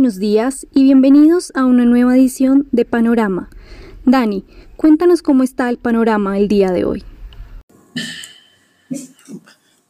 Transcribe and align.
buenos 0.00 0.18
días 0.18 0.66
y 0.72 0.84
bienvenidos 0.84 1.52
a 1.54 1.66
una 1.66 1.84
nueva 1.84 2.16
edición 2.16 2.66
de 2.72 2.86
Panorama. 2.86 3.50
Dani, 4.06 4.46
cuéntanos 4.78 5.20
cómo 5.20 5.42
está 5.42 5.68
el 5.68 5.76
panorama 5.76 6.38
el 6.38 6.48
día 6.48 6.70
de 6.70 6.86
hoy. 6.86 7.04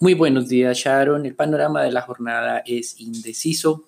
Muy 0.00 0.14
buenos 0.14 0.48
días, 0.48 0.76
Sharon. 0.76 1.26
El 1.26 1.36
panorama 1.36 1.84
de 1.84 1.92
la 1.92 2.00
jornada 2.00 2.64
es 2.66 3.00
indeciso. 3.00 3.84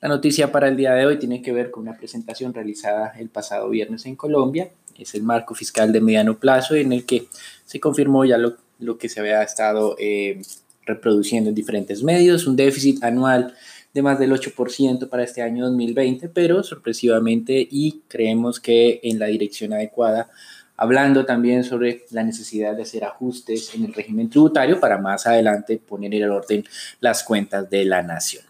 La 0.00 0.08
noticia 0.08 0.50
para 0.50 0.66
el 0.66 0.76
día 0.76 0.94
de 0.94 1.06
hoy 1.06 1.20
tiene 1.20 1.42
que 1.42 1.52
ver 1.52 1.70
con 1.70 1.84
una 1.84 1.96
presentación 1.96 2.52
realizada 2.52 3.12
el 3.20 3.28
pasado 3.28 3.70
viernes 3.70 4.04
en 4.06 4.16
Colombia. 4.16 4.68
Es 4.98 5.14
el 5.14 5.22
marco 5.22 5.54
fiscal 5.54 5.92
de 5.92 6.00
mediano 6.00 6.38
plazo 6.38 6.74
en 6.74 6.92
el 6.92 7.06
que 7.06 7.28
se 7.66 7.78
confirmó 7.78 8.24
ya 8.24 8.36
lo, 8.36 8.98
que 8.98 9.08
se 9.08 9.20
había 9.20 9.40
estado 9.44 9.94
eh, 10.00 10.42
reproduciendo 10.86 11.50
en 11.50 11.54
diferentes 11.54 12.02
medios, 12.02 12.48
un 12.48 12.56
déficit 12.56 13.04
anual 13.04 13.54
de 13.94 14.02
más 14.02 14.18
del 14.18 14.32
8% 14.32 15.08
para 15.08 15.24
este 15.24 15.42
año 15.42 15.64
2020, 15.66 16.28
pero 16.28 16.62
sorpresivamente 16.62 17.66
y 17.70 18.02
creemos 18.08 18.60
que 18.60 19.00
en 19.02 19.18
la 19.18 19.26
dirección 19.26 19.72
adecuada, 19.72 20.30
hablando 20.76 21.26
también 21.26 21.62
sobre 21.64 22.04
la 22.10 22.24
necesidad 22.24 22.74
de 22.74 22.82
hacer 22.82 23.04
ajustes 23.04 23.74
en 23.74 23.84
el 23.84 23.94
régimen 23.94 24.30
tributario 24.30 24.80
para 24.80 24.98
más 24.98 25.26
adelante 25.26 25.78
poner 25.78 26.14
en 26.14 26.30
orden 26.30 26.64
las 27.00 27.22
cuentas 27.22 27.68
de 27.68 27.84
la 27.84 28.02
nación. 28.02 28.44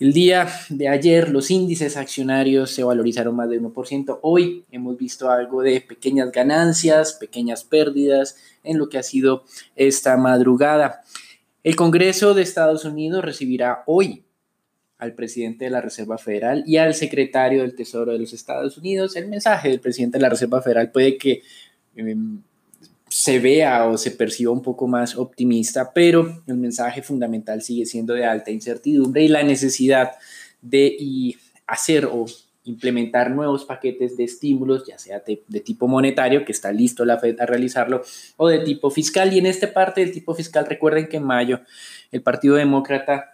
El 0.00 0.12
día 0.12 0.48
de 0.70 0.88
ayer 0.88 1.30
los 1.30 1.52
índices 1.52 1.96
accionarios 1.96 2.70
se 2.72 2.82
valorizaron 2.82 3.36
más 3.36 3.48
de 3.48 3.60
1%. 3.60 4.18
Hoy 4.22 4.64
hemos 4.72 4.98
visto 4.98 5.30
algo 5.30 5.62
de 5.62 5.80
pequeñas 5.80 6.32
ganancias, 6.32 7.12
pequeñas 7.12 7.62
pérdidas 7.62 8.36
en 8.64 8.78
lo 8.78 8.88
que 8.88 8.98
ha 8.98 9.04
sido 9.04 9.44
esta 9.76 10.16
madrugada. 10.16 11.02
El 11.62 11.76
Congreso 11.76 12.34
de 12.34 12.42
Estados 12.42 12.84
Unidos 12.84 13.24
recibirá 13.24 13.84
hoy 13.86 14.23
al 15.04 15.12
presidente 15.12 15.66
de 15.66 15.70
la 15.70 15.80
Reserva 15.80 16.18
Federal 16.18 16.64
y 16.66 16.78
al 16.78 16.94
secretario 16.94 17.62
del 17.62 17.74
Tesoro 17.74 18.12
de 18.12 18.18
los 18.18 18.32
Estados 18.32 18.76
Unidos. 18.78 19.16
El 19.16 19.28
mensaje 19.28 19.68
del 19.68 19.80
presidente 19.80 20.18
de 20.18 20.22
la 20.22 20.30
Reserva 20.30 20.62
Federal 20.62 20.90
puede 20.90 21.16
que 21.16 21.42
em, 21.94 22.40
se 23.08 23.38
vea 23.38 23.86
o 23.86 23.96
se 23.96 24.10
perciba 24.10 24.50
un 24.50 24.62
poco 24.62 24.88
más 24.88 25.16
optimista, 25.16 25.92
pero 25.92 26.42
el 26.46 26.56
mensaje 26.56 27.02
fundamental 27.02 27.62
sigue 27.62 27.86
siendo 27.86 28.14
de 28.14 28.24
alta 28.24 28.50
incertidumbre 28.50 29.22
y 29.22 29.28
la 29.28 29.42
necesidad 29.42 30.12
de 30.60 31.36
hacer 31.66 32.06
o 32.06 32.26
implementar 32.64 33.30
nuevos 33.30 33.66
paquetes 33.66 34.16
de 34.16 34.24
estímulos, 34.24 34.86
ya 34.86 34.98
sea 34.98 35.20
de, 35.20 35.60
tipo 35.60 35.86
monetario, 35.86 36.44
que 36.44 36.52
está 36.52 36.72
listo 36.72 37.04
la 37.04 37.18
Fed 37.18 37.38
a 37.40 37.46
realizarlo, 37.46 38.02
o 38.36 38.48
de 38.48 38.60
tipo 38.60 38.90
fiscal. 38.90 39.32
Y 39.32 39.38
en 39.38 39.46
esta 39.46 39.72
parte 39.72 40.00
del 40.00 40.12
tipo 40.12 40.34
fiscal, 40.34 40.66
recuerden 40.66 41.06
que 41.06 41.18
en 41.18 41.24
mayo 41.24 41.60
el 42.10 42.22
Partido 42.22 42.56
Demócrata 42.56 43.33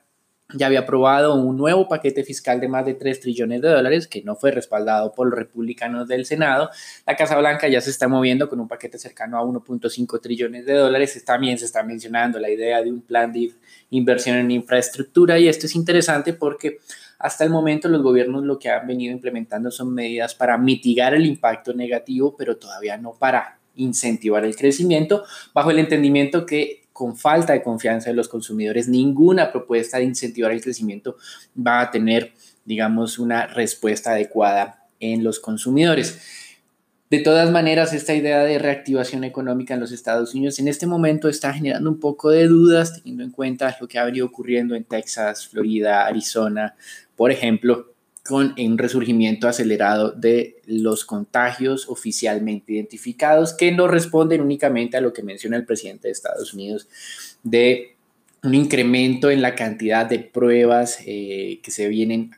ya 0.55 0.67
había 0.67 0.81
aprobado 0.81 1.35
un 1.35 1.57
nuevo 1.57 1.89
paquete 1.89 2.25
fiscal 2.25 2.61
de 2.61 2.69
más 2.69 2.85
de 2.85 2.95
3 2.95 3.21
trillones 3.21 3.63
de 3.63 3.69
dólares 3.69 4.07
que 4.07 4.23
no 4.23 4.37
fue 4.37 4.51
respaldado 4.51 5.13
por 5.13 5.29
los 5.29 5.39
republicanos 5.39 6.09
del 6.09 6.27
Senado. 6.27 6.71
La 7.07 7.17
Casa 7.17 7.37
Blanca 7.39 7.69
ya 7.69 7.81
se 7.81 7.91
está 7.91 8.09
moviendo 8.09 8.49
con 8.49 8.61
un 8.61 8.69
paquete 8.69 8.99
cercano 8.99 9.39
a 9.39 9.43
1.5 9.43 10.21
trillones 10.21 10.67
de 10.67 10.75
dólares. 10.75 11.23
También 11.25 11.59
se 11.59 11.65
está 11.65 11.83
mencionando 11.83 12.39
la 12.39 12.51
idea 12.51 12.83
de 12.83 12.91
un 12.91 13.03
plan 13.03 13.33
de 13.33 13.53
inversión 13.91 14.37
en 14.37 14.51
infraestructura 14.51 15.39
y 15.39 15.49
esto 15.49 15.67
es 15.67 15.75
interesante 15.75 16.33
porque 16.33 16.79
hasta 17.19 17.45
el 17.45 17.51
momento 17.51 17.89
los 17.89 18.03
gobiernos 18.03 18.45
lo 18.45 18.59
que 18.59 18.71
han 18.71 18.87
venido 18.87 19.13
implementando 19.13 19.71
son 19.71 19.93
medidas 19.93 20.35
para 20.35 20.57
mitigar 20.57 21.15
el 21.15 21.27
impacto 21.27 21.75
negativo, 21.75 22.35
pero 22.37 22.57
todavía 22.57 22.97
no 22.97 23.13
para 23.13 23.59
incentivar 23.77 24.45
el 24.45 24.57
crecimiento, 24.57 25.25
bajo 25.55 25.71
el 25.71 25.79
entendimiento 25.79 26.47
que 26.47 26.85
con 27.01 27.17
falta 27.17 27.55
de 27.55 27.63
confianza 27.63 28.11
de 28.11 28.15
los 28.15 28.29
consumidores, 28.29 28.87
ninguna 28.87 29.51
propuesta 29.51 29.97
de 29.97 30.05
incentivar 30.05 30.53
el 30.53 30.61
crecimiento 30.61 31.17
va 31.57 31.81
a 31.81 31.91
tener, 31.91 32.35
digamos, 32.67 33.19
una 33.19 33.47
respuesta 33.47 34.11
adecuada 34.11 34.87
en 35.01 35.25
los 35.25 35.41
consumidores. 35.41 36.21
De 37.09 37.21
todas 37.21 37.51
maneras, 37.51 37.95
esta 37.95 38.13
idea 38.13 38.41
de 38.41 38.59
reactivación 38.59 39.25
económica 39.25 39.73
en 39.73 39.81
los 39.81 39.93
Estados 39.93 40.35
Unidos 40.35 40.59
en 40.59 40.69
este 40.69 40.87
momento 40.87 41.31
está 41.31 41.55
generando 41.55 41.89
un 41.89 41.99
poco 41.99 42.29
de 42.29 42.47
dudas, 42.49 42.93
teniendo 42.93 43.25
en 43.25 43.31
cuenta 43.31 43.75
lo 43.81 43.89
que 43.89 43.99
ha 43.99 44.05
venido 44.05 44.27
ocurriendo 44.27 44.75
en 44.75 44.85
Texas, 44.85 45.49
Florida, 45.49 46.05
Arizona, 46.05 46.75
por 47.17 47.31
ejemplo, 47.31 47.95
con 48.25 48.55
un 48.59 48.79
resurgimiento 48.79 49.49
acelerado 49.49 50.13
de 50.13 50.57
los 50.67 51.05
contagios 51.05 51.89
oficialmente 51.89 52.75
identificados, 52.75 53.55
que 53.55 53.73
no 53.73 53.89
responden 53.89 54.41
únicamente 54.41 54.97
a 54.97 55.01
lo 55.01 55.13
que 55.13 55.23
menciona 55.23 55.57
el 55.57 55.65
presidente 55.65 56.09
de 56.09 56.13
Estados 56.13 56.53
Unidos 56.55 56.89
de 57.43 57.97
un 58.43 58.55
incremento 58.55 59.31
en 59.31 59.43
la 59.43 59.55
cantidad 59.55 60.07
de 60.07 60.19
pruebas 60.19 60.99
eh, 61.07 61.61
que 61.63 61.71
se 61.71 61.89
vienen 61.89 62.33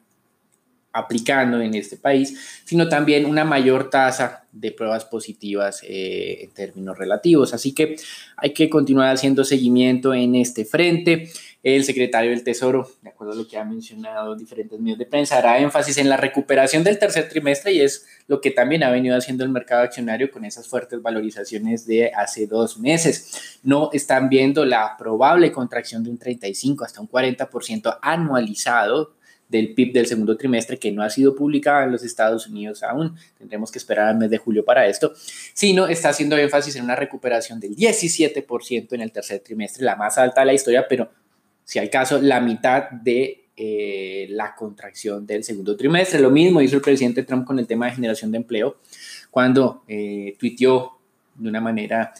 aplicando 0.93 1.60
en 1.60 1.75
este 1.75 1.97
país, 1.97 2.62
sino 2.64 2.88
también 2.88 3.25
una 3.25 3.44
mayor 3.44 3.88
tasa 3.88 4.44
de 4.53 4.72
pruebas 4.72 5.06
positivas 5.06 5.82
eh, 5.84 6.44
en 6.44 6.50
términos 6.50 6.99
relativos. 6.99 7.54
Así 7.54 7.72
que 7.72 7.97
hay 8.37 8.53
que 8.53 8.69
continuar 8.69 9.14
haciendo 9.14 9.44
seguimiento 9.44 10.12
en 10.12 10.34
este 10.34 10.64
frente. 10.64 11.31
El 11.62 11.84
secretario 11.84 12.30
del 12.30 12.42
Tesoro, 12.42 12.90
de 13.02 13.10
acuerdo 13.10 13.34
a 13.34 13.36
lo 13.36 13.46
que 13.46 13.56
ha 13.56 13.64
mencionado 13.64 14.34
diferentes 14.34 14.80
medios 14.80 14.98
de 14.98 15.06
prensa, 15.06 15.38
hará 15.38 15.60
énfasis 15.60 15.96
en 15.98 16.08
la 16.08 16.16
recuperación 16.16 16.82
del 16.82 16.98
tercer 16.98 17.28
trimestre 17.28 17.72
y 17.72 17.80
es 17.80 18.04
lo 18.26 18.40
que 18.40 18.50
también 18.50 18.82
ha 18.82 18.90
venido 18.90 19.16
haciendo 19.16 19.44
el 19.44 19.50
mercado 19.50 19.82
accionario 19.82 20.28
con 20.32 20.44
esas 20.44 20.66
fuertes 20.66 21.00
valorizaciones 21.00 21.86
de 21.86 22.10
hace 22.16 22.48
dos 22.48 22.78
meses. 22.78 23.60
No 23.62 23.90
están 23.92 24.28
viendo 24.28 24.64
la 24.64 24.96
probable 24.98 25.52
contracción 25.52 26.02
de 26.02 26.10
un 26.10 26.18
35 26.18 26.84
hasta 26.84 27.00
un 27.00 27.08
40% 27.08 27.98
anualizado 28.02 29.14
del 29.48 29.74
PIB 29.74 29.92
del 29.92 30.06
segundo 30.06 30.36
trimestre 30.36 30.78
que 30.78 30.90
no 30.90 31.04
ha 31.04 31.10
sido 31.10 31.36
publicada 31.36 31.84
en 31.84 31.92
los 31.92 32.02
Estados 32.02 32.48
Unidos 32.48 32.82
aún. 32.82 33.14
Tendremos 33.38 33.70
que 33.70 33.78
esperar 33.78 34.08
al 34.08 34.18
mes 34.18 34.30
de 34.30 34.38
julio 34.38 34.64
para 34.64 34.88
esto, 34.88 35.12
sino 35.54 35.86
está 35.86 36.08
haciendo 36.08 36.36
énfasis 36.36 36.74
en 36.74 36.82
una 36.82 36.96
recuperación 36.96 37.60
del 37.60 37.76
17% 37.76 38.94
en 38.94 39.00
el 39.00 39.12
tercer 39.12 39.40
trimestre, 39.40 39.84
la 39.84 39.94
más 39.94 40.18
alta 40.18 40.40
de 40.40 40.46
la 40.46 40.54
historia, 40.54 40.86
pero 40.88 41.10
si 41.64 41.78
al 41.78 41.90
caso, 41.90 42.20
la 42.20 42.40
mitad 42.40 42.90
de 42.90 43.46
eh, 43.56 44.26
la 44.30 44.54
contracción 44.54 45.26
del 45.26 45.44
segundo 45.44 45.76
trimestre. 45.76 46.20
Lo 46.20 46.30
mismo 46.30 46.60
hizo 46.60 46.76
el 46.76 46.82
presidente 46.82 47.22
Trump 47.22 47.46
con 47.46 47.58
el 47.58 47.66
tema 47.66 47.86
de 47.86 47.92
generación 47.92 48.30
de 48.32 48.38
empleo, 48.38 48.78
cuando 49.30 49.84
eh, 49.88 50.36
de 50.40 51.48
una 51.48 51.60
manera 51.60 52.12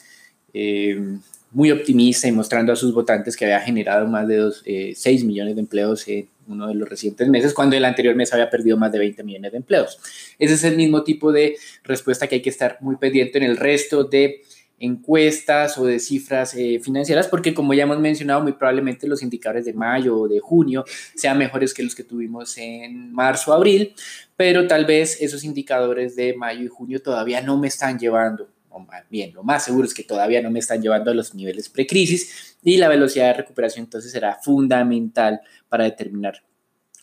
eh, 0.53 1.19
muy 1.53 1.71
optimista 1.71 2.27
y 2.27 2.33
mostrando 2.33 2.73
a 2.73 2.77
sus 2.77 2.95
votantes 2.95 3.37
que 3.37 3.45
había 3.45 3.61
generado 3.61 4.07
más 4.09 4.27
de 4.27 4.53
6 4.95 5.05
eh, 5.05 5.25
millones 5.25 5.55
de 5.55 5.61
empleos 5.61 6.09
en 6.09 6.29
uno 6.49 6.69
de 6.69 6.75
los 6.75 6.89
recientes 6.89 7.29
meses, 7.29 7.53
cuando 7.53 7.77
el 7.77 7.85
anterior 7.85 8.15
mes 8.15 8.33
había 8.33 8.51
perdido 8.51 8.77
más 8.77 8.91
de 8.91 8.99
20 8.99 9.23
millones 9.23 9.53
de 9.53 9.59
empleos. 9.59 9.99
Ese 10.39 10.55
es 10.55 10.65
el 10.65 10.77
mismo 10.77 11.05
tipo 11.05 11.31
de 11.31 11.57
respuesta 11.85 12.27
que 12.27 12.37
hay 12.37 12.43
que 12.43 12.51
estar 12.51 12.79
muy 12.81 12.97
pendiente 12.97 13.39
en 13.39 13.45
el 13.45 13.57
resto 13.59 14.05
de 14.05 14.43
encuestas 14.83 15.79
o 15.79 15.87
de 15.87 16.01
cifras 16.01 16.55
eh, 16.55 16.81
financieras, 16.83 17.29
porque 17.29 17.55
como 17.55 17.73
ya 17.73 17.85
hemos 17.85 18.01
mencionado, 18.01 18.43
muy 18.43 18.53
probablemente 18.53 19.07
los 19.07 19.23
indicadores 19.23 19.65
de 19.65 19.73
mayo 19.73 20.19
o 20.19 20.29
de 20.29 20.41
junio 20.41 20.85
sean 21.15 21.39
mejores 21.39 21.73
que 21.73 21.85
los 21.85 21.95
que 21.95 22.03
tuvimos 22.03 22.59
en 22.59 23.13
marzo, 23.13 23.53
abril, 23.53 23.95
pero 24.37 24.67
tal 24.67 24.85
vez 24.85 25.21
esos 25.21 25.45
indicadores 25.45 26.17
de 26.17 26.35
mayo 26.35 26.65
y 26.65 26.67
junio 26.67 27.01
todavía 27.01 27.41
no 27.41 27.59
me 27.59 27.69
están 27.69 27.97
llevando 27.97 28.49
o 28.71 28.87
bien, 29.11 29.35
lo 29.35 29.45
más 29.45 29.65
seguro 29.65 29.87
es 29.87 29.95
que 29.95 30.03
todavía 30.03 30.43
no 30.43 30.51
me 30.51 30.59
están 30.59 30.81
llevando 30.81 31.11
a 31.11 31.15
los 31.15 31.35
niveles 31.35 31.69
precrisis 31.69 32.57
y 32.63 32.79
la 32.79 32.89
velocidad 32.89 33.27
de 33.27 33.35
recuperación 33.35 33.85
entonces 33.85 34.11
será 34.11 34.39
fundamental 34.43 35.43
para 35.69 35.85
determinar 35.85 36.43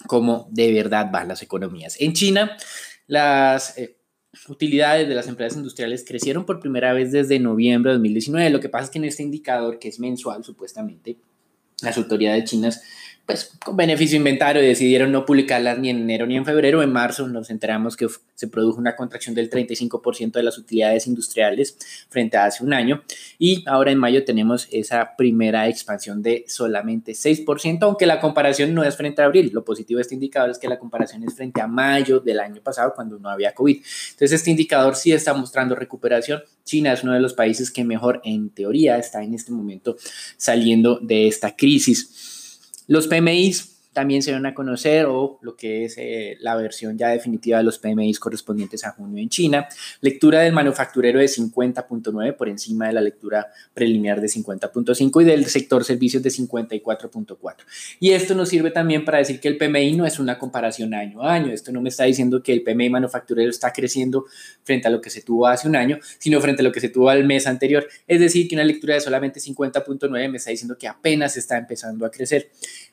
cómo 0.07 0.47
de 0.51 0.73
verdad 0.73 1.09
van 1.11 1.28
las 1.28 1.44
economías. 1.44 1.96
En 2.00 2.13
China, 2.13 2.57
las 3.07 3.78
eh, 3.78 3.98
utilidades 4.47 5.08
de 5.08 5.16
las 5.16 5.28
empresas 5.28 5.58
industriales 5.58 6.05
crecieron 6.08 6.46
por 6.46 6.59
primera 6.59 6.93
vez 6.93 7.11
desde 7.11 7.40
noviembre 7.40 7.91
de 7.91 7.97
2019. 7.97 8.49
Lo 8.49 8.59
que 8.59 8.70
pasa 8.70 8.85
es 8.85 8.90
que 8.91 8.99
en 8.99 9.05
este 9.05 9.23
indicador, 9.23 9.79
que 9.79 9.90
es 9.90 9.99
mensual 9.99 10.43
supuestamente, 10.43 11.17
las 11.81 11.97
autoridades 11.97 12.49
chinas 12.49 12.81
pues 13.29 13.52
con 13.64 13.78
beneficio 13.78 14.17
inventario 14.17 14.59
decidieron 14.59 15.11
no 15.11 15.23
publicarlas 15.23 15.78
ni 15.78 15.91
en 15.91 15.97
enero 15.97 16.26
ni 16.26 16.35
en 16.35 16.46
febrero. 16.46 16.81
En 16.81 16.91
marzo 16.91 17.28
nos 17.28 17.52
enteramos 17.52 17.96
que 17.96 18.08
se 18.34 18.47
produjo 18.47 18.79
una 18.79 18.96
contracción 18.96 19.35
del 19.35 19.52
35% 19.52 20.31
de 20.31 20.41
las 20.41 20.58
utilidades 20.58 21.05
industriales 21.05 21.78
frente 22.09 22.37
a 22.37 22.46
hace 22.46 22.64
un 22.64 22.73
año. 22.73 23.03
Y 23.37 23.64
ahora 23.67 23.91
en 23.91 23.99
mayo 23.99 24.26
tenemos 24.26 24.67
esa 24.72 25.16
primera 25.16 25.67
expansión 25.67 26.23
de 26.23 26.46
solamente 26.47 27.11
6%, 27.11 27.78
aunque 27.84 28.08
la 28.08 28.20
comparación 28.20 28.73
no 28.73 28.84
es 28.84 28.97
frente 28.97 29.22
a 29.22 29.26
abril. 29.26 29.52
Lo 29.53 29.64
positivo 29.64 29.99
de 29.99 30.02
este 30.02 30.16
indicador 30.16 30.49
es 30.49 30.58
que 30.58 30.67
la 30.67 30.79
comparación 30.79 31.23
es 31.23 31.35
frente 31.35 31.61
a 31.61 31.67
mayo 31.67 32.20
del 32.20 32.40
año 32.40 32.64
pasado 32.64 32.93
cuando 32.96 33.20
no 33.20 33.29
había 33.29 33.53
COVID. 33.53 33.76
Entonces 33.76 34.31
este 34.31 34.49
indicador 34.49 34.96
sí 34.96 35.11
está 35.11 35.35
mostrando 35.35 35.76
recuperación. 35.76 36.41
China 36.64 36.93
es 36.93 37.03
uno 37.03 37.14
de 37.14 37.20
los 37.20 37.35
países 37.35 37.70
que 37.70 37.84
mejor 37.84 38.22
en 38.23 38.49
teoría 38.49 38.97
está 38.97 39.22
en 39.22 39.35
este 39.35 39.52
momento 39.52 39.97
saliendo 40.35 40.99
de 40.99 41.28
esta 41.28 41.55
crisis. 41.55 42.28
Los 42.90 43.06
PMIs 43.06 43.78
también 43.99 44.23
se 44.23 44.31
van 44.31 44.46
a 44.46 44.53
conocer 44.53 45.07
o 45.07 45.40
lo 45.41 45.57
que 45.57 45.84
es 45.84 45.96
eh, 45.97 46.37
la 46.40 46.55
versión 46.55 46.97
ya 46.97 47.09
definitiva 47.09 47.57
de 47.57 47.66
los 47.66 47.79
PMIs 47.79 48.17
correspondientes 48.17 48.85
a 48.85 48.91
junio 48.91 49.22
en 49.22 49.28
China. 49.28 49.67
Lectura 49.99 50.40
del 50.40 50.53
manufacturero 50.53 51.19
de 51.19 51.25
50.9 51.25 52.37
por 52.37 52.47
encima 52.47 52.87
de 52.87 52.93
la 52.93 53.01
lectura 53.01 53.47
preliminar 53.73 54.22
de 54.22 54.28
50.5 54.28 55.22
y 55.22 55.25
del 55.25 55.46
sector 55.47 55.84
servicios 55.84 56.23
de 56.23 56.29
54.4. 56.29 57.55
Y 57.99 58.11
esto 58.11 58.35
nos 58.35 58.47
sirve 58.47 58.72
también 58.72 59.03
para 59.03 59.17
decir 59.17 59.41
que 59.41 59.49
el 59.49 59.57
PMI 59.57 59.97
no 59.97 60.05
es 60.05 60.17
una 60.17 60.40
comparación 60.40 60.93
año 60.93 61.22
a 61.22 61.34
año. 61.34 61.52
Esto 61.52 61.73
no 61.73 61.81
me 61.81 61.90
está 61.90 62.05
diciendo 62.05 62.41
que 62.41 62.53
el 62.53 62.63
PMI 62.63 62.90
manufacturero 62.90 63.49
está 63.49 63.73
creciendo 63.73 64.28
frente 64.63 64.87
a 64.87 64.91
lo 64.91 65.02
que 65.02 65.09
se 65.09 65.23
tuvo 65.23 65.45
hace 65.45 65.67
un 65.67 65.75
año, 65.75 65.99
sino 66.19 66.40
frente 66.40 66.61
a 66.61 66.63
lo 66.63 66.72
que 66.72 66.79
se 66.79 66.87
tuvo 66.87 67.09
al 67.09 67.25
mes 67.25 67.47
anterior. 67.47 67.85
Es 68.07 68.22
decir, 68.22 68.47
que 68.47 68.55
una 68.55 68.63
lectura 68.63 68.93
de 68.93 69.02
solamente 69.02 69.41
50.9 69.41 70.29
me 70.29 70.37
está 70.37 70.52
diciendo 70.52 70.78
que 70.78 70.87
apenas 70.87 71.35
está 71.35 71.57
empezando 71.57 72.05
a 72.05 72.11
crecer. 72.11 72.49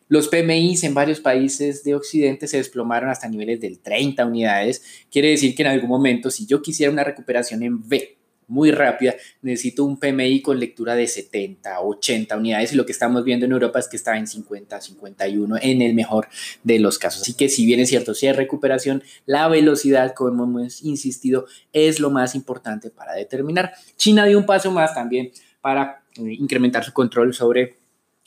Los 0.08 0.28
PMIs 0.28 0.84
en 0.84 0.94
varios 0.94 1.20
países 1.20 1.82
de 1.82 1.94
Occidente 1.94 2.46
se 2.46 2.58
desplomaron 2.58 3.10
hasta 3.10 3.28
niveles 3.28 3.60
del 3.60 3.80
30 3.80 4.24
unidades. 4.24 4.82
Quiere 5.10 5.30
decir 5.30 5.54
que 5.54 5.62
en 5.62 5.68
algún 5.68 5.88
momento, 5.88 6.30
si 6.30 6.46
yo 6.46 6.62
quisiera 6.62 6.92
una 6.92 7.04
recuperación 7.04 7.62
en 7.62 7.74
V 7.74 8.16
muy 8.48 8.70
rápida, 8.70 9.16
necesito 9.42 9.84
un 9.84 9.98
PMI 9.98 10.40
con 10.40 10.60
lectura 10.60 10.94
de 10.94 11.06
70, 11.06 11.80
80 11.80 12.36
unidades 12.36 12.72
y 12.72 12.76
lo 12.76 12.86
que 12.86 12.92
estamos 12.92 13.24
viendo 13.24 13.44
en 13.46 13.52
Europa 13.52 13.80
es 13.80 13.88
que 13.88 13.96
está 13.96 14.16
en 14.16 14.26
50, 14.26 14.80
51 14.80 15.56
en 15.60 15.82
el 15.82 15.94
mejor 15.94 16.28
de 16.62 16.78
los 16.78 16.98
casos. 16.98 17.22
Así 17.22 17.34
que 17.34 17.48
si 17.48 17.66
bien 17.66 17.80
es 17.80 17.88
cierto, 17.88 18.14
si 18.14 18.26
hay 18.26 18.32
recuperación, 18.32 19.02
la 19.24 19.48
velocidad, 19.48 20.14
como 20.14 20.44
hemos 20.44 20.82
insistido, 20.82 21.46
es 21.72 21.98
lo 21.98 22.10
más 22.10 22.34
importante 22.34 22.90
para 22.90 23.14
determinar. 23.14 23.72
China 23.96 24.24
dio 24.26 24.38
un 24.38 24.46
paso 24.46 24.70
más 24.70 24.94
también 24.94 25.32
para 25.60 26.04
eh, 26.16 26.22
incrementar 26.38 26.84
su 26.84 26.92
control 26.92 27.34
sobre 27.34 27.76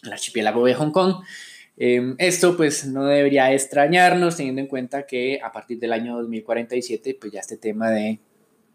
el 0.03 0.11
archipiélago 0.11 0.65
de 0.65 0.73
Hong 0.73 0.91
Kong. 0.91 1.23
Em, 1.81 2.15
esto 2.17 2.57
pues 2.57 2.85
no 2.85 3.05
debería 3.05 3.53
extrañarnos 3.53 4.35
teniendo 4.35 4.59
en 4.59 4.67
cuenta 4.67 5.05
que 5.05 5.39
a 5.41 5.51
partir 5.53 5.79
del 5.79 5.93
año 5.93 6.17
2047 6.17 7.17
pues 7.19 7.31
ya 7.31 7.39
este 7.39 7.55
tema 7.55 7.89
de 7.89 8.19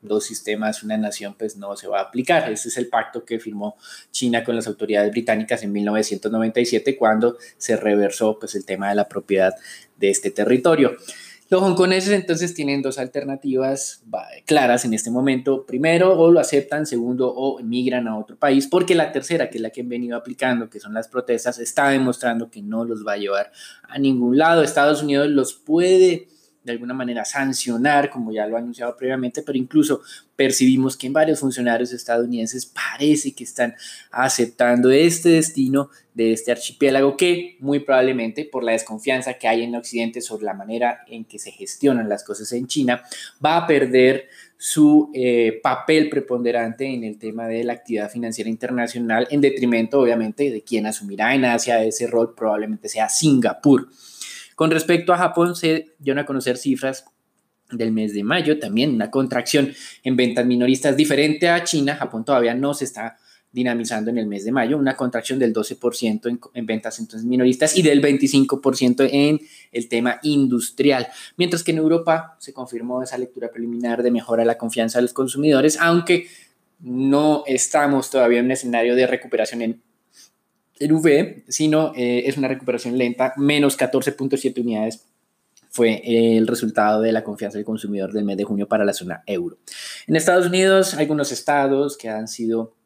dos 0.05 0.25
sistemas, 0.25 0.83
una 0.83 0.97
nación, 0.97 1.35
pues 1.39 1.57
no 1.57 1.77
se 1.77 1.89
va 1.89 1.99
a 1.99 2.03
aplicar. 2.03 2.51
Ese 2.51 2.69
es 2.69 2.77
el 2.77 2.89
pacto 2.89 3.25
que 3.25 3.41
firmó 3.41 3.77
China 4.11 4.45
con 4.45 4.55
las 4.55 4.67
autoridades 4.67 5.11
británicas 5.11 5.63
en 5.63 5.73
1997 5.73 6.97
cuando 6.97 7.37
se 7.57 7.77
reversó 7.77 8.39
pues 8.39 8.55
el 8.55 8.65
tema 8.65 8.91
de 8.91 8.95
la 8.95 9.09
propiedad 9.09 9.55
de 9.97 10.11
este 10.11 10.31
territorio. 10.31 10.97
Los 11.51 11.63
hongkoneses 11.63 12.13
entonces 12.13 12.55
tienen 12.55 12.81
dos 12.81 12.99
alternativas 12.99 14.03
claras 14.47 14.85
en 14.85 14.95
este 14.95 15.11
momento. 15.11 15.67
Primero, 15.67 16.19
o 16.19 16.31
lo 16.31 16.41
aceptan, 16.41 16.87
segundo, 16.87 17.33
o 17.33 17.61
emigran 17.61 18.09
a 18.09 18.19
otro 18.19 18.37
país, 18.37 18.67
porque 18.67 18.95
la 18.95 19.13
tercera, 19.13 19.51
que 19.51 19.59
es 19.59 19.63
la 19.63 19.71
que 19.71 19.83
han 19.83 19.89
venido 19.89 20.17
aplicando, 20.17 20.71
que 20.71 20.81
son 20.81 20.95
las 20.95 21.09
protestas, 21.09 21.59
está 21.59 21.91
demostrando 21.91 22.51
que 22.51 22.63
no 22.63 22.85
los 22.85 23.07
va 23.07 23.13
a 23.13 23.19
llevar 23.19 23.53
a 23.83 23.99
ningún 23.99 24.39
lado. 24.39 24.63
Estados 24.63 25.03
Unidos 25.03 25.29
los 25.29 25.53
puede 25.53 26.29
de 26.65 26.73
alguna 26.73 26.95
manera 26.95 27.25
sancionar, 27.25 28.11
como 28.11 28.33
ya 28.33 28.47
lo 28.47 28.57
ha 28.57 28.59
anunciado 28.59 28.97
previamente, 28.97 29.43
pero 29.43 29.59
incluso 29.59 30.01
percibimos 30.35 30.97
que 30.97 31.07
en 31.07 31.13
varios 31.13 31.41
funcionarios 31.41 31.93
estadounidenses 31.93 32.67
parece 32.67 33.33
que 33.33 33.45
están 33.45 33.75
aceptando 34.11 34.91
este 34.91 35.29
destino 35.29 35.91
de 36.15 36.33
este 36.33 36.53
archipiélago 36.53 37.17
que 37.17 37.57
muy 37.61 37.81
probablemente 37.81 38.45
por 38.45 38.65
la 38.65 38.73
desconfianza 38.73 39.35
que 39.35 39.47
hay 39.47 39.63
en 39.63 39.75
Occidente 39.75 40.21
sobre 40.21 40.47
la 40.47 40.55
manera 40.55 41.05
en 41.09 41.25
que 41.25 41.39
se 41.39 41.51
gestionan 41.51 42.09
las 42.09 42.25
cosas 42.25 42.51
en 42.53 42.67
China, 42.67 43.03
va 43.45 43.59
a 43.59 43.67
perder 43.67 44.29
su 44.57 45.11
eh, 45.13 45.61
papel 45.63 46.09
preponderante 46.09 46.87
en 46.87 47.05
el 47.05 47.19
tema 47.19 47.47
de 47.47 47.65
la 47.65 47.75
actividad 47.75 48.11
financiera 48.11 48.49
internacional 48.49 49.27
en 49.31 49.41
detrimento 49.41 50.01
obviamente 50.01 50.51
de 50.51 50.63
quien 50.63 50.87
asumirá 50.87 51.35
en 51.35 51.45
Asia 51.45 51.85
ese 51.85 52.07
rol 52.07 52.35
probablemente 52.35 52.89
sea 52.89 53.09
Singapur. 53.09 53.89
Con 54.55 54.71
respecto 54.71 55.13
a 55.13 55.19
Japón, 55.19 55.57
se 55.57 55.95
dieron 55.99 56.21
a 56.21 56.27
conocer 56.27 56.57
cifras 56.57 57.05
del 57.71 57.93
mes 57.93 58.15
de 58.15 58.25
mayo, 58.25 58.59
también 58.59 58.95
una 58.95 59.11
contracción 59.11 59.73
en 60.03 60.17
ventas 60.17 60.47
minoristas 60.47 60.97
diferente 60.97 61.49
a 61.49 61.65
China. 61.65 61.97
Japón 61.97 62.25
todavía 62.25 62.55
no 62.55 62.75
se 62.75 62.85
está 62.85 63.19
dinamizando 63.55 64.11
en 64.11 64.19
el 64.19 64.27
mes 64.27 64.45
de 64.45 64.51
mayo, 64.51 64.77
una 64.77 64.97
contracción 64.97 65.39
del 65.39 65.55
12% 65.55 66.41
en, 66.55 66.67
ventas 66.67 66.99
entonces 66.99 67.25
minoristas 67.25 67.79
y 67.79 67.83
del 67.83 68.03
25% 68.03 69.09
en 69.13 69.41
el 69.71 69.89
tema 69.89 70.19
industrial, 70.25 71.07
mientras 71.37 71.63
que 71.63 71.71
en 71.71 71.79
Europa 71.79 72.37
se 72.41 72.53
confirmó 72.53 73.01
esa 73.01 73.17
lectura 73.17 73.53
preliminar 73.53 74.03
de 74.03 74.11
mejora 74.11 74.43
de 74.43 74.49
la 74.49 74.59
confianza 74.59 74.99
de 74.99 75.03
los 75.03 75.13
consumidores, 75.13 75.79
aunque 75.81 76.27
no 76.81 77.45
estamos 77.47 78.11
todavía 78.11 78.41
en 78.41 78.47
un 78.47 78.51
escenario 78.51 78.97
de 78.97 79.07
recuperación 79.07 79.63
en 79.63 79.81
el 80.79 80.93
V, 80.93 81.45
sino 81.49 81.93
eh, 81.97 82.25
es 82.27 82.37
una 82.37 82.49
recuperación 82.49 82.99
lenta, 82.99 83.33
menos 83.37 83.79
14.7 83.79 84.61
unidades 84.61 85.05
fue 85.75 86.03
el 86.05 86.47
resultado 86.47 87.01
de 87.01 87.11
la 87.11 87.25
confianza 87.25 87.59
del 87.59 87.65
consumidor 87.65 88.13
del 88.13 88.25
mes 88.25 88.37
de 88.37 88.45
junio 88.45 88.69
para 88.69 88.85
la 88.85 88.93
zona 88.93 89.25
euro. 89.27 89.59
En 90.07 90.15
Estados 90.15 90.47
Unidos, 90.47 90.95
algunos 90.95 91.33
estados 91.33 91.99
que 91.99 92.09
han 92.09 92.29
sido 92.29 92.77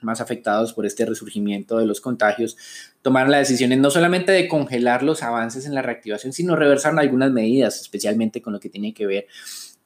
más 0.00 0.22
afectados 0.22 0.72
por 0.72 0.86
este 0.86 1.04
resurgimiento 1.04 1.76
de 1.76 1.84
los 1.84 2.00
contagios 2.00 2.56
tomaron 3.02 3.30
la 3.30 3.38
decisión 3.38 3.78
no 3.80 3.90
solamente 3.90 4.32
de 4.32 4.48
congelar 4.48 5.02
los 5.02 5.22
avances 5.22 5.66
en 5.66 5.74
la 5.74 5.82
reactivación, 5.82 6.32
sino 6.32 6.56
reversar 6.56 6.98
algunas 6.98 7.30
medidas, 7.32 7.80
especialmente 7.82 8.40
con 8.40 8.54
lo 8.54 8.60
que 8.60 8.70
tiene 8.70 8.94
que 8.94 9.06
ver 9.06 9.26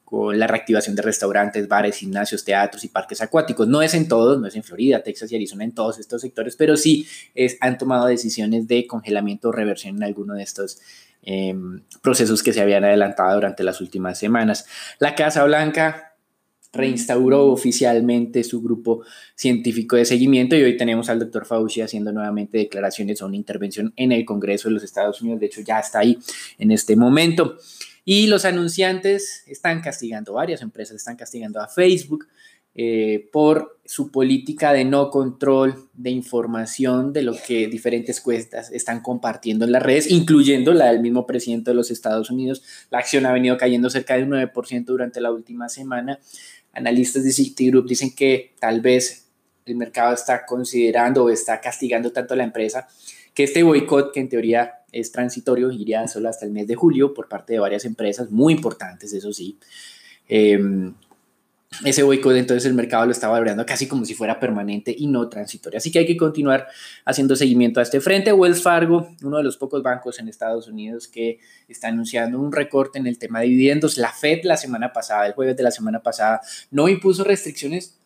con 0.07 0.39
la 0.39 0.47
reactivación 0.47 0.95
de 0.95 1.03
restaurantes, 1.03 1.67
bares, 1.67 1.97
gimnasios, 1.97 2.45
teatros 2.45 2.85
y 2.85 2.89
parques 2.89 3.21
acuáticos. 3.21 3.67
No 3.67 3.83
es 3.83 3.93
en 3.93 4.07
todos, 4.07 4.41
no 4.41 4.47
es 4.47 4.55
en 4.55 4.63
Florida, 4.63 5.03
Texas 5.03 5.33
y 5.33 5.35
Arizona, 5.35 5.65
en 5.65 5.73
todos 5.73 5.99
estos 5.99 6.23
sectores, 6.23 6.55
pero 6.55 6.77
sí 6.77 7.09
es, 7.35 7.59
han 7.61 7.77
tomado 7.77 8.07
decisiones 8.07 8.69
de 8.69 8.87
congelamiento 8.87 9.49
o 9.49 9.53
reversión 9.53 9.97
en 9.97 10.05
alguno 10.05 10.35
de 10.35 10.45
estos 10.45 10.79
em, 11.23 11.83
procesos 12.03 12.45
que 12.45 12.53
se 12.53 12.61
habían 12.61 12.85
adelantado 12.85 13.35
durante 13.35 13.65
las 13.65 13.81
últimas 13.81 14.17
semanas. 14.17 14.67
La 15.01 15.17
Casa 15.17 15.43
Blanca 15.43 16.15
reinstauró 16.73 17.47
oficialmente 17.47 18.45
su 18.45 18.63
grupo 18.63 19.03
científico 19.35 19.97
de 19.97 20.05
seguimiento 20.05 20.55
y 20.55 20.63
hoy 20.63 20.77
tenemos 20.77 21.09
al 21.09 21.19
doctor 21.19 21.47
Fauci 21.47 21.81
haciendo 21.81 22.13
nuevamente 22.13 22.59
declaraciones 22.59 23.21
o 23.23 23.27
una 23.27 23.35
intervención 23.35 23.93
en 23.97 24.13
el 24.13 24.25
Congreso 24.25 24.69
de 24.69 24.75
los 24.75 24.85
Estados 24.85 25.21
Unidos. 25.21 25.41
De 25.41 25.47
hecho, 25.47 25.63
ya 25.63 25.81
está 25.81 25.99
ahí 25.99 26.17
en 26.59 26.71
este 26.71 26.95
momento. 26.95 27.57
Y 28.09 28.29
los 28.29 28.45
anunciantes 28.45 29.43
están 29.49 29.81
castigando, 29.83 30.35
varias 30.35 30.63
empresas 30.63 30.95
están 30.95 31.17
castigando 31.17 31.61
a 31.61 31.67
Facebook 31.67 32.29
eh, 32.77 33.29
por 33.33 33.81
su 33.85 34.13
política 34.13 34.73
de 34.73 34.85
no 34.85 35.11
control 35.11 35.89
de 35.93 36.11
información 36.11 37.13
de 37.13 37.23
lo 37.23 37.35
que 37.35 37.67
diferentes 37.67 38.21
cuestas 38.21 38.71
están 38.71 39.01
compartiendo 39.01 39.65
en 39.65 39.73
las 39.73 39.83
redes, 39.83 40.09
incluyendo 40.09 40.73
la 40.73 40.93
del 40.93 41.01
mismo 41.01 41.27
presidente 41.27 41.73
de 41.73 41.75
los 41.75 41.91
Estados 41.91 42.31
Unidos. 42.31 42.63
La 42.91 42.99
acción 42.99 43.27
ha 43.27 43.33
venido 43.33 43.57
cayendo 43.59 43.91
cerca 43.91 44.17
de 44.17 44.23
un 44.23 44.31
9% 44.31 44.85
durante 44.85 45.21
la 45.21 45.33
última 45.33 45.69
semana. 45.69 46.21
Analistas 46.73 47.25
de 47.25 47.33
Citigroup 47.33 47.89
dicen 47.89 48.15
que 48.15 48.55
tal 48.61 48.81
vez 48.81 49.31
el 49.65 49.75
mercado 49.75 50.15
está 50.15 50.47
considerando 50.47 51.25
o 51.25 51.31
está 51.31 51.61
castigando 51.61 52.13
tanto 52.13 52.35
a 52.35 52.37
la 52.37 52.45
empresa 52.45 52.87
que 53.35 53.45
este 53.45 53.65
boicot, 53.65 54.13
que 54.13 54.21
en 54.21 54.29
teoría 54.29 54.85
es 55.01 55.13
transitorio, 55.13 55.71
iría 55.71 56.07
solo 56.09 56.29
hasta 56.29 56.47
el 56.47 56.53
mes 56.53 56.67
de 56.67 56.75
julio 56.75 57.13
por 57.15 57.29
parte 57.29 57.53
de 57.55 57.59
varias 57.59 57.85
empresas 57.85 58.31
muy 58.31 58.55
importantes, 58.55 59.13
eso 59.13 59.33
sí. 59.33 59.59
Em, 60.29 60.95
ese 61.85 62.03
boicot 62.03 62.35
entonces 62.37 62.65
el 62.65 62.75
mercado 62.75 63.05
lo 63.05 63.13
está 63.13 63.29
valorando 63.29 63.67
casi 63.67 63.87
como 63.87 64.05
si 64.05 64.15
fuera 64.15 64.41
permanente 64.41 64.95
y 64.97 65.09
no 65.09 65.29
transitorio. 65.29 65.77
Así 65.77 65.91
que 65.91 65.99
hay 65.99 66.07
que 66.07 66.17
continuar 66.17 66.69
haciendo 67.05 67.37
seguimiento 67.37 67.81
a 67.81 67.83
este 67.83 68.01
frente. 68.01 68.33
Wells 68.33 68.63
Fargo, 68.63 69.09
uno 69.23 69.37
de 69.37 69.43
los 69.43 69.57
pocos 69.57 69.83
bancos 69.83 70.19
en 70.19 70.29
Estados 70.29 70.69
Unidos 70.69 71.07
que 71.09 71.39
está 71.69 71.89
anunciando 71.89 72.41
un 72.41 72.53
recorte 72.53 72.99
en 72.99 73.07
el 73.07 73.19
tema 73.19 73.41
de 73.41 73.49
dividendos. 73.49 73.99
La 73.99 74.13
Fed 74.13 74.45
la 74.45 74.57
semana 74.57 74.93
pasada, 74.93 75.27
el 75.27 75.35
jueves 75.35 75.57
de 75.57 75.65
la 75.65 75.71
semana 75.71 76.03
pasada, 76.03 76.41
no 76.71 76.89
impuso 76.89 77.25
restricciones 77.25 77.99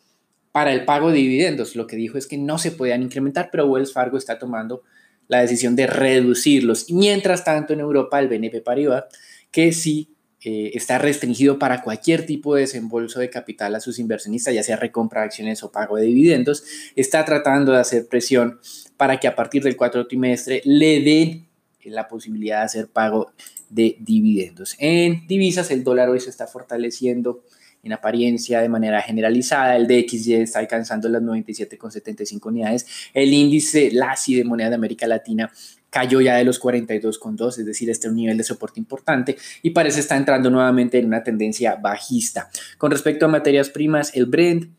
para 0.50 0.73
el 0.73 0.85
pago 0.85 1.11
de 1.11 1.18
dividendos. 1.18 1.76
Lo 1.76 1.87
que 1.87 1.97
dijo 1.97 2.18
es 2.18 2.26
que 2.26 2.38
no 2.38 2.59
se 2.59 2.73
podían 2.73 3.02
incrementar, 3.02 3.50
pero 3.52 3.66
Wells 3.66 3.92
Fargo 3.92 4.18
está 4.18 4.38
tomando 4.38 4.82
la 5.30 5.40
decisión 5.40 5.76
de 5.76 5.87
reducirlos. 5.87 6.90
Mientras 6.90 7.44
tanto, 7.44 7.72
en 7.72 7.78
Europa, 7.80 8.18
el 8.18 8.26
BNP 8.26 8.62
Paribas, 8.62 9.04
que 9.52 9.72
sí 9.72 10.16
eh, 10.42 10.72
está 10.75 10.99
restringido 10.99 11.56
para 11.56 11.82
cualquier 11.82 12.26
tipo 12.26 12.56
de 12.56 12.62
desembolso 12.62 13.20
de 13.20 13.30
capital 13.30 13.76
a 13.76 13.80
sus 13.80 14.00
inversionistas, 14.00 14.52
ya 14.52 14.64
sea 14.64 14.76
recompra 14.76 15.20
de 15.20 15.26
acciones 15.26 15.62
o 15.62 15.70
pago 15.70 15.96
de 15.96 16.06
dividendos, 16.06 16.64
está 16.96 17.25
tratando 17.25 17.70
de 17.70 17.78
hacer 17.78 18.08
presión 18.08 18.58
para 18.96 19.20
que 19.20 19.28
a 19.28 19.37
partir 19.37 19.62
del 19.62 19.76
cuarto 19.76 20.04
trimestre 20.08 20.62
le 20.64 21.00
den 21.00 21.46
la 21.84 22.08
posibilidad 22.08 22.58
de 22.58 22.64
hacer 22.64 22.88
pago 22.88 23.32
de 23.68 23.96
dividendos. 24.00 24.75
En 24.80 25.28
divisas, 25.28 25.70
el 25.70 25.84
dólar 25.84 26.08
hoy 26.08 26.18
se 26.18 26.30
está 26.30 26.49
fortaleciendo 26.49 27.44
en 27.82 27.92
apariencia 27.92 28.60
de 28.60 28.68
manera 28.68 29.00
generalizada. 29.02 29.76
El 29.76 29.87
DXY 29.87 30.34
está 30.34 30.58
alcanzando 30.58 31.08
las 31.08 31.22
97,75 31.22 32.46
unidades. 32.46 32.87
El 33.14 33.32
índice 33.32 33.90
LASI 33.92 34.37
de 34.37 34.44
moneda 34.44 34.70
de 34.70 34.75
América 34.75 35.06
Latina 35.06 35.50
cayó 35.90 36.20
ya 36.20 36.37
de 36.37 36.44
los 36.44 36.60
42,2, 36.60 37.58
es 37.58 37.66
decir, 37.66 37.90
este 37.90 38.06
es 38.06 38.10
un 38.10 38.16
nivel 38.16 38.37
de 38.37 38.44
soporte 38.44 38.78
importante 38.78 39.37
y 39.62 39.70
parece 39.70 40.00
estar 40.00 40.16
entrando 40.16 40.49
nuevamente 40.49 40.99
en 40.99 41.06
una 41.06 41.22
tendencia 41.22 41.75
bajista. 41.75 42.49
Con 42.78 42.92
respecto 42.92 43.26
a 43.26 43.28
materias 43.28 43.70
primas, 43.70 44.14
el 44.14 44.26
Brent 44.26 44.70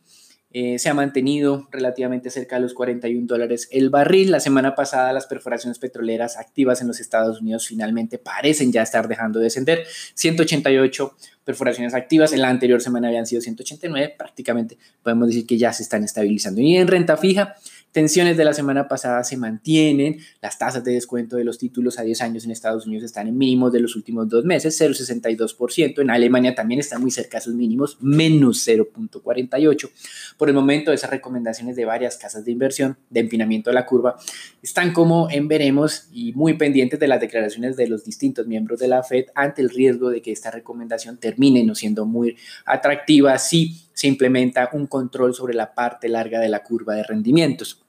eh, 0.54 0.78
se 0.78 0.90
ha 0.90 0.94
mantenido 0.94 1.68
relativamente 1.70 2.30
cerca 2.30 2.56
de 2.56 2.62
los 2.62 2.74
41 2.74 3.26
dólares 3.26 3.68
el 3.70 3.88
barril. 3.90 4.30
La 4.30 4.40
semana 4.40 4.74
pasada 4.74 5.12
las 5.12 5.26
perforaciones 5.26 5.78
petroleras 5.78 6.36
activas 6.36 6.80
en 6.82 6.88
los 6.88 7.00
Estados 7.00 7.40
Unidos 7.40 7.66
finalmente 7.66 8.18
parecen 8.18 8.70
ya 8.70 8.82
estar 8.82 9.08
dejando 9.08 9.38
de 9.38 9.44
descender. 9.44 9.84
188 10.14 11.16
perforaciones 11.44 11.94
activas, 11.94 12.32
en 12.32 12.40
la 12.40 12.48
anterior 12.48 12.80
semana 12.80 13.08
habían 13.08 13.26
sido 13.26 13.40
189, 13.40 14.14
prácticamente 14.16 14.78
podemos 15.02 15.28
decir 15.28 15.46
que 15.46 15.58
ya 15.58 15.72
se 15.72 15.82
están 15.82 16.04
estabilizando. 16.04 16.60
Y 16.60 16.76
en 16.76 16.86
renta 16.86 17.16
fija, 17.16 17.56
tensiones 17.92 18.36
de 18.36 18.44
la 18.44 18.54
semana 18.54 18.88
pasada 18.88 19.22
se 19.22 19.36
mantienen, 19.36 20.18
las 20.40 20.58
tasas 20.58 20.82
de 20.82 20.92
descuento 20.92 21.36
de 21.36 21.44
los 21.44 21.58
títulos 21.58 21.98
a 21.98 22.02
10 22.02 22.22
años 22.22 22.44
en 22.44 22.50
Estados 22.50 22.86
Unidos 22.86 23.04
están 23.04 23.28
en 23.28 23.36
mínimos 23.36 23.72
de 23.72 23.80
los 23.80 23.94
últimos 23.94 24.28
dos 24.28 24.44
meses, 24.44 24.80
0,62%, 24.80 26.00
en 26.00 26.10
Alemania 26.10 26.54
también 26.54 26.80
están 26.80 27.02
muy 27.02 27.10
cerca 27.10 27.38
de 27.38 27.44
sus 27.44 27.54
mínimos, 27.54 27.98
menos 28.00 28.66
0,48%. 28.66 29.90
Por 30.38 30.48
el 30.48 30.54
momento, 30.54 30.92
esas 30.92 31.10
recomendaciones 31.10 31.76
de 31.76 31.84
varias 31.84 32.16
casas 32.16 32.44
de 32.44 32.50
inversión 32.50 32.96
de 33.10 33.20
empinamiento 33.20 33.70
de 33.70 33.74
la 33.74 33.86
curva 33.86 34.16
están 34.62 34.92
como 34.92 35.30
en 35.30 35.48
veremos 35.48 36.08
y 36.12 36.32
muy 36.32 36.54
pendientes 36.54 36.98
de 36.98 37.08
las 37.08 37.20
declaraciones 37.20 37.76
de 37.76 37.88
los 37.88 38.04
distintos 38.04 38.46
miembros 38.46 38.80
de 38.80 38.88
la 38.88 39.02
Fed 39.02 39.26
ante 39.34 39.60
el 39.60 39.70
riesgo 39.70 40.10
de 40.10 40.22
que 40.22 40.32
esta 40.32 40.50
recomendación 40.50 41.18
termine 41.18 41.62
no 41.64 41.74
siendo 41.74 42.06
muy 42.06 42.36
atractiva 42.64 43.38
si 43.38 43.76
se 43.92 44.06
implementa 44.06 44.70
un 44.72 44.86
control 44.86 45.34
sobre 45.34 45.54
la 45.54 45.74
parte 45.74 46.08
larga 46.08 46.40
de 46.40 46.48
la 46.48 46.62
curva 46.62 46.94
de 46.94 47.02
rendimientos. 47.02 47.82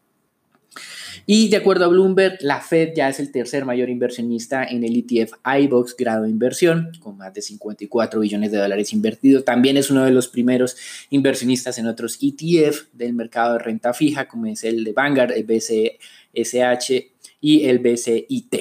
Y 1.26 1.50
de 1.50 1.58
acuerdo 1.58 1.86
a 1.86 1.88
Bloomberg, 1.88 2.38
la 2.42 2.60
Fed 2.60 2.94
ya 2.96 3.08
es 3.08 3.20
el 3.20 3.32
tercer 3.32 3.66
mayor 3.66 3.90
inversionista 3.90 4.64
en 4.64 4.84
el 4.84 4.96
ETF 4.98 5.34
iBox 5.62 5.96
grado 5.96 6.24
de 6.24 6.30
inversión, 6.30 6.92
con 7.00 7.18
más 7.18 7.34
de 7.34 7.42
54 7.42 8.20
billones 8.20 8.52
de 8.52 8.58
dólares 8.58 8.92
invertidos. 8.92 9.46
También 9.46 9.78
es 9.78 9.90
uno 9.90 10.04
de 10.04 10.12
los 10.12 10.28
primeros 10.28 10.76
inversionistas 11.12 11.78
en 11.78 11.88
otros 11.88 12.18
ETF 12.22 12.88
del 12.94 13.14
mercado 13.14 13.54
de 13.54 13.60
renta 13.60 13.94
fija, 13.94 14.28
como 14.28 14.48
es 14.48 14.64
el 14.64 14.84
de 14.84 14.92
Vanguard, 14.92 15.32
el 15.32 15.46
BCSH 15.46 17.13
y 17.44 17.66
el 17.66 17.80
BCIT. 17.80 18.56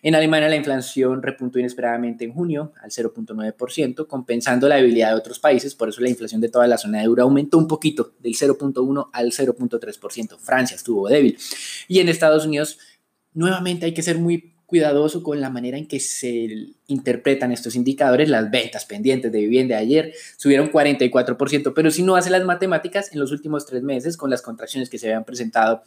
En 0.00 0.14
Alemania 0.14 0.48
la 0.48 0.54
inflación 0.54 1.24
repuntó 1.24 1.58
inesperadamente 1.58 2.24
en 2.24 2.32
junio 2.32 2.72
al 2.80 2.90
0.9%, 2.90 4.06
compensando 4.06 4.68
la 4.68 4.76
debilidad 4.76 5.08
de 5.08 5.16
otros 5.16 5.40
países, 5.40 5.74
por 5.74 5.88
eso 5.88 6.00
la 6.00 6.08
inflación 6.08 6.40
de 6.40 6.48
toda 6.48 6.68
la 6.68 6.78
zona 6.78 6.98
de 6.98 7.04
euro 7.04 7.24
aumentó 7.24 7.58
un 7.58 7.66
poquito, 7.66 8.12
del 8.20 8.34
0.1 8.34 9.10
al 9.12 9.32
0.3%. 9.32 10.38
Francia 10.38 10.76
estuvo 10.76 11.08
débil. 11.08 11.36
Y 11.88 11.98
en 11.98 12.08
Estados 12.08 12.46
Unidos, 12.46 12.78
nuevamente 13.34 13.86
hay 13.86 13.92
que 13.92 14.02
ser 14.02 14.18
muy 14.18 14.54
cuidadoso 14.68 15.22
con 15.22 15.40
la 15.40 15.48
manera 15.48 15.78
en 15.78 15.88
que 15.88 15.98
se 15.98 16.66
interpretan 16.88 17.52
estos 17.52 17.74
indicadores. 17.74 18.28
Las 18.28 18.50
ventas 18.50 18.84
pendientes 18.84 19.32
de 19.32 19.40
vivienda 19.40 19.78
ayer 19.78 20.12
subieron 20.36 20.70
44%, 20.70 21.72
pero 21.74 21.90
si 21.90 22.02
no 22.02 22.16
hace 22.16 22.28
las 22.28 22.44
matemáticas, 22.44 23.10
en 23.14 23.18
los 23.18 23.32
últimos 23.32 23.64
tres 23.64 23.82
meses, 23.82 24.18
con 24.18 24.28
las 24.28 24.42
contracciones 24.42 24.90
que 24.90 24.98
se 24.98 25.06
habían 25.06 25.24
presentado 25.24 25.82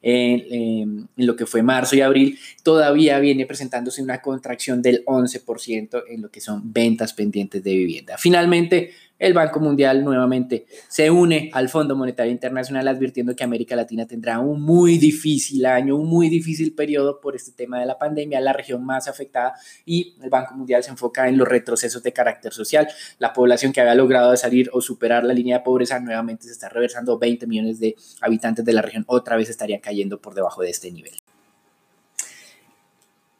en, 0.00 1.08
lo 1.16 1.34
que 1.34 1.44
fue 1.44 1.64
marzo 1.64 1.96
y 1.96 2.02
abril, 2.02 2.38
todavía 2.62 3.18
viene 3.18 3.46
presentándose 3.46 4.00
una 4.00 4.22
contracción 4.22 4.80
del 4.80 5.04
11% 5.06 6.04
en 6.08 6.22
lo 6.22 6.30
que 6.30 6.40
son 6.40 6.72
ventas 6.72 7.12
pendientes 7.12 7.64
de 7.64 7.74
vivienda. 7.74 8.16
Finalmente, 8.16 8.92
el 9.20 9.34
Banco 9.34 9.60
Mundial 9.60 10.02
nuevamente 10.02 10.64
se 10.88 11.10
une 11.10 11.50
al 11.52 11.68
Fondo 11.68 11.94
Monetario 11.94 12.32
Internacional 12.32 12.88
advirtiendo 12.88 13.36
que 13.36 13.44
América 13.44 13.76
Latina 13.76 14.06
tendrá 14.06 14.40
un 14.40 14.62
muy 14.62 14.96
difícil 14.96 15.66
año, 15.66 15.94
un 15.94 16.08
muy 16.08 16.30
difícil 16.30 16.74
periodo 16.74 17.20
por 17.20 17.36
este 17.36 17.52
tema 17.52 17.78
de 17.78 17.84
la 17.84 17.98
pandemia, 17.98 18.40
la 18.40 18.54
región 18.54 18.82
más 18.82 19.08
afectada 19.08 19.54
y 19.84 20.16
el 20.22 20.30
Banco 20.30 20.54
Mundial 20.54 20.82
se 20.82 20.90
enfoca 20.90 21.28
en 21.28 21.36
los 21.36 21.46
retrocesos 21.46 22.02
de 22.02 22.14
carácter 22.14 22.54
social. 22.54 22.88
La 23.18 23.34
población 23.34 23.72
que 23.72 23.82
había 23.82 23.94
logrado 23.94 24.34
salir 24.38 24.70
o 24.72 24.80
superar 24.80 25.22
la 25.24 25.34
línea 25.34 25.58
de 25.58 25.64
pobreza 25.64 26.00
nuevamente 26.00 26.46
se 26.46 26.52
está 26.52 26.70
reversando, 26.70 27.18
20 27.18 27.46
millones 27.46 27.78
de 27.78 27.96
habitantes 28.22 28.64
de 28.64 28.72
la 28.72 28.80
región 28.80 29.04
otra 29.06 29.36
vez 29.36 29.50
estarían 29.50 29.80
cayendo 29.80 30.18
por 30.18 30.34
debajo 30.34 30.62
de 30.62 30.70
este 30.70 30.90
nivel. 30.90 31.12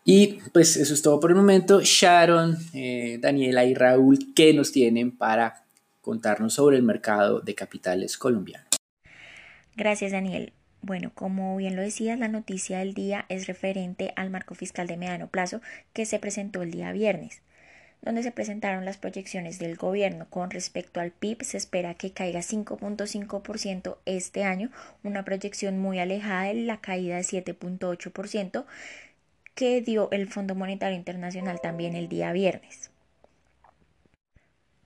Y 0.05 0.39
pues 0.53 0.77
eso 0.77 0.93
es 0.93 1.01
todo 1.01 1.21
por 1.21 1.31
el 1.31 1.37
momento. 1.37 1.81
Sharon, 1.83 2.59
eh, 2.75 3.19
Daniela 3.21 3.65
y 3.65 3.75
Raúl, 3.75 4.35
¿qué 4.35 4.53
nos 4.53 4.73
tienen 4.73 5.17
para 5.17 5.65
contarnos 6.11 6.55
sobre 6.55 6.77
el 6.77 6.83
mercado 6.83 7.39
de 7.39 7.55
capitales 7.55 8.19
colombiano. 8.19 8.67
Gracias, 9.77 10.11
Daniel. 10.11 10.53
Bueno, 10.83 11.13
como 11.15 11.57
bien 11.57 11.77
lo 11.77 11.83
decías, 11.83 12.19
la 12.19 12.27
noticia 12.27 12.81
del 12.81 12.95
día 12.95 13.27
es 13.29 13.47
referente 13.47 14.13
al 14.17 14.29
marco 14.29 14.57
fiscal 14.57 14.89
de 14.89 14.97
mediano 14.97 15.29
plazo 15.29 15.61
que 15.93 16.07
se 16.07 16.19
presentó 16.19 16.63
el 16.63 16.73
día 16.73 16.91
viernes, 16.91 17.43
donde 18.03 18.25
se 18.25 18.33
presentaron 18.33 18.85
las 18.85 18.97
proyecciones 18.97 19.61
del 19.61 19.77
gobierno. 19.77 20.27
Con 20.31 20.51
respecto 20.51 20.99
al 20.99 21.13
PIB, 21.13 21.45
se 21.45 21.57
espera 21.57 21.95
que 21.95 22.11
caiga 22.11 22.41
5.5% 22.41 23.99
este 24.05 24.43
año, 24.43 24.73
una 25.05 25.25
proyección 25.25 25.79
muy 25.79 26.01
alejada 26.01 26.47
de 26.47 26.55
la 26.55 26.81
caída 26.81 27.19
de 27.19 27.23
7.8% 27.23 28.65
que 29.55 29.81
dio 29.81 30.11
el 30.11 30.27
Fondo 30.27 30.57
Monetario 30.57 30.97
Internacional 30.97 31.61
también 31.61 31.95
el 31.95 32.09
día 32.09 32.33
viernes. 32.33 32.90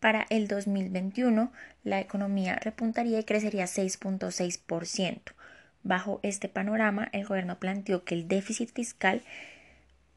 Para 0.05 0.27
el 0.29 0.49
2021, 0.49 1.51
la 1.83 1.99
economía 1.99 2.57
repuntaría 2.57 3.19
y 3.19 3.25
crecería 3.25 3.65
6.6%. 3.65 5.33
Bajo 5.83 6.21
este 6.23 6.51
panorama, 6.51 7.09
el 7.13 7.25
gobierno 7.25 7.59
planteó 7.59 8.05
que 8.05 8.15
el 8.15 8.29
déficit 8.29 8.71
fiscal 8.75 9.23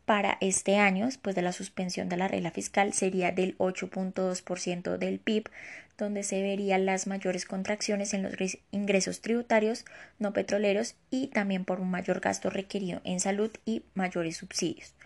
para 0.04 0.38
este 0.42 0.76
año, 0.76 1.06
después 1.06 1.38
de 1.38 1.42
la 1.42 1.54
suspensión 1.54 2.10
de 2.10 2.18
la 2.18 2.28
regla 2.28 2.52
fiscal, 2.52 2.92
sería 2.92 3.32
del 3.32 3.58
8.2% 3.60 4.98
del 4.98 5.20
PIB, 5.20 5.50
donde 5.98 6.24
se 6.24 6.42
verían 6.42 6.86
las 6.86 7.08
mayores 7.08 7.46
contracciones 7.46 8.14
en 8.14 8.24
los 8.24 8.34
ingresos 8.72 9.22
tributarios 9.22 9.86
no 10.20 10.34
petroleros 10.34 10.96
y 11.12 11.28
también 11.28 11.64
por 11.64 11.80
un 11.80 11.90
mayor 11.90 12.20
gasto 12.20 12.50
requerido 12.50 13.00
en 13.06 13.22
salud 13.22 13.52
y 13.64 13.84
mayores 13.94 14.36
subsidios. 14.36 14.97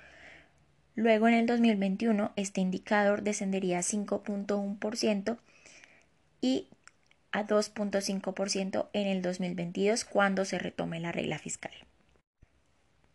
Luego 0.95 1.27
en 1.27 1.33
el 1.33 1.45
2021 1.45 2.33
este 2.36 2.62
indicador 2.62 3.24
descendería 3.24 3.79
a 3.79 3.81
5.1% 3.81 5.38
y 6.41 6.67
a 7.31 7.48
2.5% 7.48 8.89
en 8.93 9.07
el 9.07 9.21
2022 9.21 10.05
cuando 10.05 10.43
se 10.43 10.60
retome 10.60 11.00
la 11.00 11.12
regla 11.12 11.39
fiscal. 11.39 11.71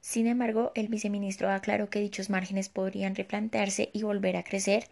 Sin 0.00 0.26
embargo, 0.26 0.72
el 0.74 0.88
viceministro 0.88 1.50
aclaró 1.50 1.90
que 1.90 1.98
dichos 1.98 2.30
márgenes 2.30 2.68
podrían 2.68 3.14
replantearse 3.14 3.90
y 3.92 4.04
volver 4.04 4.36
a 4.36 4.44
crecer 4.44 4.84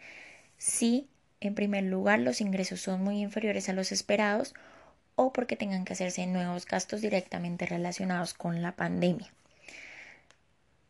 si, 0.58 1.08
en 1.40 1.54
primer 1.54 1.84
lugar, 1.84 2.18
los 2.18 2.40
ingresos 2.40 2.80
son 2.80 3.02
muy 3.02 3.22
inferiores 3.22 3.68
a 3.68 3.72
los 3.72 3.92
esperados 3.92 4.54
o 5.14 5.32
porque 5.32 5.56
tengan 5.56 5.84
que 5.84 5.92
hacerse 5.92 6.26
nuevos 6.26 6.66
gastos 6.66 7.00
directamente 7.00 7.64
relacionados 7.64 8.34
con 8.34 8.60
la 8.60 8.72
pandemia. 8.72 9.32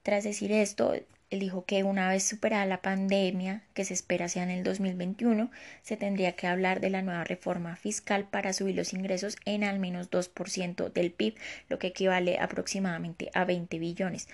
Tras 0.03 0.25
decir 0.25 0.53
esto, 0.53 0.95
él 1.31 1.41
dijo 1.41 1.65
que 1.65 1.83
una 1.83 2.09
vez 2.09 2.23
superada 2.23 2.67
la 2.67 2.83
pandemia, 2.83 3.63
que 3.75 3.85
se 3.85 3.95
espera 3.95 4.29
sea 4.29 4.43
en 4.43 4.51
el 4.51 4.63
2021, 4.63 5.51
se 5.83 5.97
tendría 5.97 6.37
que 6.37 6.47
hablar 6.47 6.81
de 6.81 6.91
la 6.91 7.03
nueva 7.03 7.25
reforma 7.25 7.77
fiscal 7.77 8.29
para 8.29 8.53
subir 8.53 8.77
los 8.77 8.93
ingresos 8.93 9.37
en 9.45 9.65
al 9.65 9.79
menos 9.79 10.11
2% 10.11 10.93
del 10.93 11.13
PIB, 11.13 11.35
lo 11.69 11.79
que 11.79 11.89
equivale 11.89 12.39
aproximadamente 12.39 13.31
a 13.35 13.45
20 13.45 13.79
billones, 13.79 14.29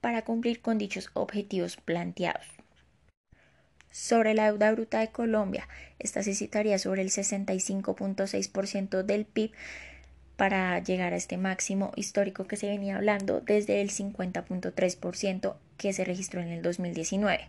para 0.00 0.22
cumplir 0.22 0.60
con 0.60 0.78
dichos 0.78 1.10
objetivos 1.14 1.76
planteados. 1.76 2.46
Sobre 3.90 4.34
la 4.34 4.46
deuda 4.46 4.72
bruta 4.72 5.00
de 5.00 5.08
Colombia, 5.08 5.68
esta 5.98 6.22
se 6.22 6.34
citaría 6.34 6.78
sobre 6.78 7.02
el 7.02 7.10
65.6% 7.10 9.02
del 9.02 9.24
PIB, 9.24 9.52
para 10.36 10.78
llegar 10.80 11.12
a 11.14 11.16
este 11.16 11.38
máximo 11.38 11.92
histórico 11.96 12.46
que 12.46 12.56
se 12.56 12.68
venía 12.68 12.96
hablando 12.96 13.40
desde 13.40 13.80
el 13.80 13.90
50.3% 13.90 15.56
que 15.76 15.92
se 15.92 16.04
registró 16.04 16.40
en 16.40 16.48
el 16.48 16.62
2019. 16.62 17.48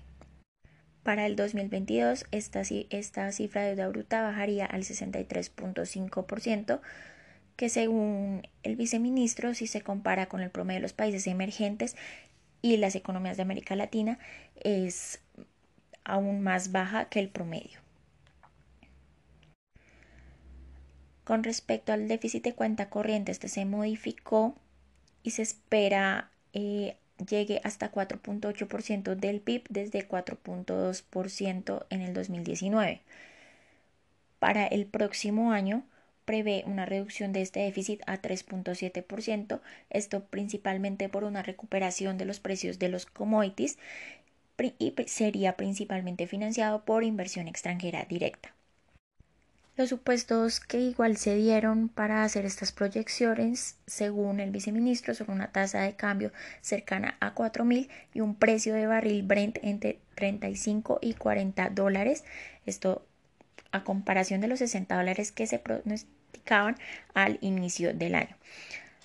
Para 1.03 1.25
el 1.25 1.35
2022, 1.35 2.25
esta, 2.31 2.63
esta 2.89 3.31
cifra 3.31 3.61
de 3.61 3.75
deuda 3.75 3.87
bruta 3.87 4.21
bajaría 4.21 4.65
al 4.65 4.83
63.5%, 4.83 6.81
que 7.55 7.69
según 7.69 8.47
el 8.63 8.75
viceministro, 8.75 9.53
si 9.53 9.67
se 9.67 9.81
compara 9.81 10.27
con 10.27 10.41
el 10.41 10.49
promedio 10.49 10.79
de 10.79 10.83
los 10.83 10.93
países 10.93 11.25
emergentes 11.27 11.95
y 12.61 12.77
las 12.77 12.95
economías 12.95 13.37
de 13.37 13.43
América 13.43 13.75
Latina, 13.75 14.19
es 14.55 15.21
aún 16.03 16.41
más 16.41 16.71
baja 16.71 17.05
que 17.05 17.19
el 17.19 17.29
promedio. 17.29 17.79
Con 21.23 21.43
respecto 21.43 21.91
al 21.91 22.07
déficit 22.07 22.43
de 22.43 22.53
cuenta 22.53 22.89
corriente, 22.89 23.31
este 23.31 23.49
se 23.49 23.65
modificó 23.65 24.55
y 25.23 25.31
se 25.31 25.41
espera 25.41 26.31
eh, 26.53 26.95
llegue 27.25 27.61
hasta 27.63 27.91
4.8% 27.91 29.15
del 29.15 29.41
PIB 29.41 29.63
desde 29.69 30.07
4.2% 30.07 31.85
en 31.89 32.01
el 32.01 32.13
2019. 32.13 33.01
Para 34.39 34.67
el 34.67 34.85
próximo 34.85 35.51
año 35.51 35.83
prevé 36.25 36.63
una 36.67 36.85
reducción 36.85 37.31
de 37.31 37.41
este 37.41 37.61
déficit 37.61 38.01
a 38.05 38.21
3.7%, 38.21 39.61
esto 39.89 40.25
principalmente 40.25 41.07
por 41.09 41.23
una 41.23 41.41
recuperación 41.41 42.17
de 42.17 42.25
los 42.25 42.39
precios 42.39 42.79
de 42.79 42.89
los 42.89 43.05
commodities 43.05 43.77
y 44.77 44.93
sería 45.07 45.55
principalmente 45.55 46.27
financiado 46.27 46.83
por 46.83 47.03
inversión 47.03 47.47
extranjera 47.47 48.05
directa. 48.05 48.56
Los 49.77 49.89
supuestos 49.89 50.59
que 50.59 50.79
igual 50.79 51.17
se 51.17 51.35
dieron 51.35 51.87
para 51.87 52.23
hacer 52.23 52.45
estas 52.45 52.71
proyecciones, 52.71 53.75
según 53.85 54.39
el 54.39 54.49
viceministro, 54.49 55.13
son 55.13 55.29
una 55.29 55.51
tasa 55.51 55.81
de 55.81 55.95
cambio 55.95 56.31
cercana 56.61 57.15
a 57.19 57.35
4.000 57.35 57.87
y 58.15 58.21
un 58.21 58.33
precio 58.33 58.73
de 58.73 58.87
barril 58.87 59.21
Brent 59.21 59.59
entre 59.61 59.99
35 60.15 60.97
y 60.99 61.13
40 61.13 61.69
dólares. 61.69 62.23
Esto 62.65 63.05
a 63.71 63.83
comparación 63.83 64.41
de 64.41 64.47
los 64.47 64.59
60 64.59 64.95
dólares 64.95 65.31
que 65.31 65.45
se 65.45 65.59
pronosticaban 65.59 66.75
al 67.13 67.37
inicio 67.41 67.93
del 67.93 68.15
año. 68.15 68.35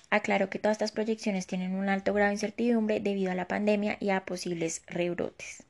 Aclaro 0.09 0.49
que 0.49 0.57
todas 0.57 0.77
estas 0.77 0.91
proyecciones 0.91 1.45
tienen 1.45 1.75
un 1.75 1.87
alto 1.87 2.15
grado 2.15 2.29
de 2.29 2.35
incertidumbre 2.35 2.99
debido 2.99 3.31
a 3.31 3.35
la 3.35 3.47
pandemia 3.47 3.97
y 3.99 4.09
a 4.09 4.25
posibles 4.25 4.81
rebrotes. 4.87 5.65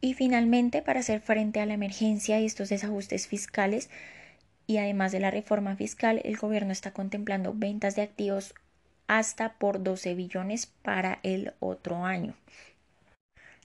Y 0.00 0.14
finalmente, 0.14 0.82
para 0.82 1.00
hacer 1.00 1.20
frente 1.20 1.60
a 1.60 1.66
la 1.66 1.74
emergencia 1.74 2.40
y 2.40 2.46
estos 2.46 2.70
desajustes 2.70 3.26
fiscales 3.26 3.90
y 4.66 4.78
además 4.78 5.12
de 5.12 5.20
la 5.20 5.30
reforma 5.30 5.76
fiscal, 5.76 6.20
el 6.24 6.36
gobierno 6.36 6.72
está 6.72 6.92
contemplando 6.92 7.52
ventas 7.54 7.96
de 7.96 8.02
activos 8.02 8.54
hasta 9.08 9.54
por 9.54 9.82
12 9.82 10.14
billones 10.14 10.66
para 10.66 11.18
el 11.22 11.52
otro 11.58 12.04
año. 12.04 12.34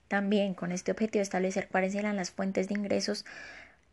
También 0.07 0.55
con 0.55 0.71
este 0.71 0.91
objetivo 0.91 1.19
de 1.19 1.23
establecer 1.23 1.67
cuáles 1.67 1.93
serán 1.93 2.15
las 2.15 2.31
fuentes 2.31 2.67
de 2.67 2.73
ingresos 2.73 3.25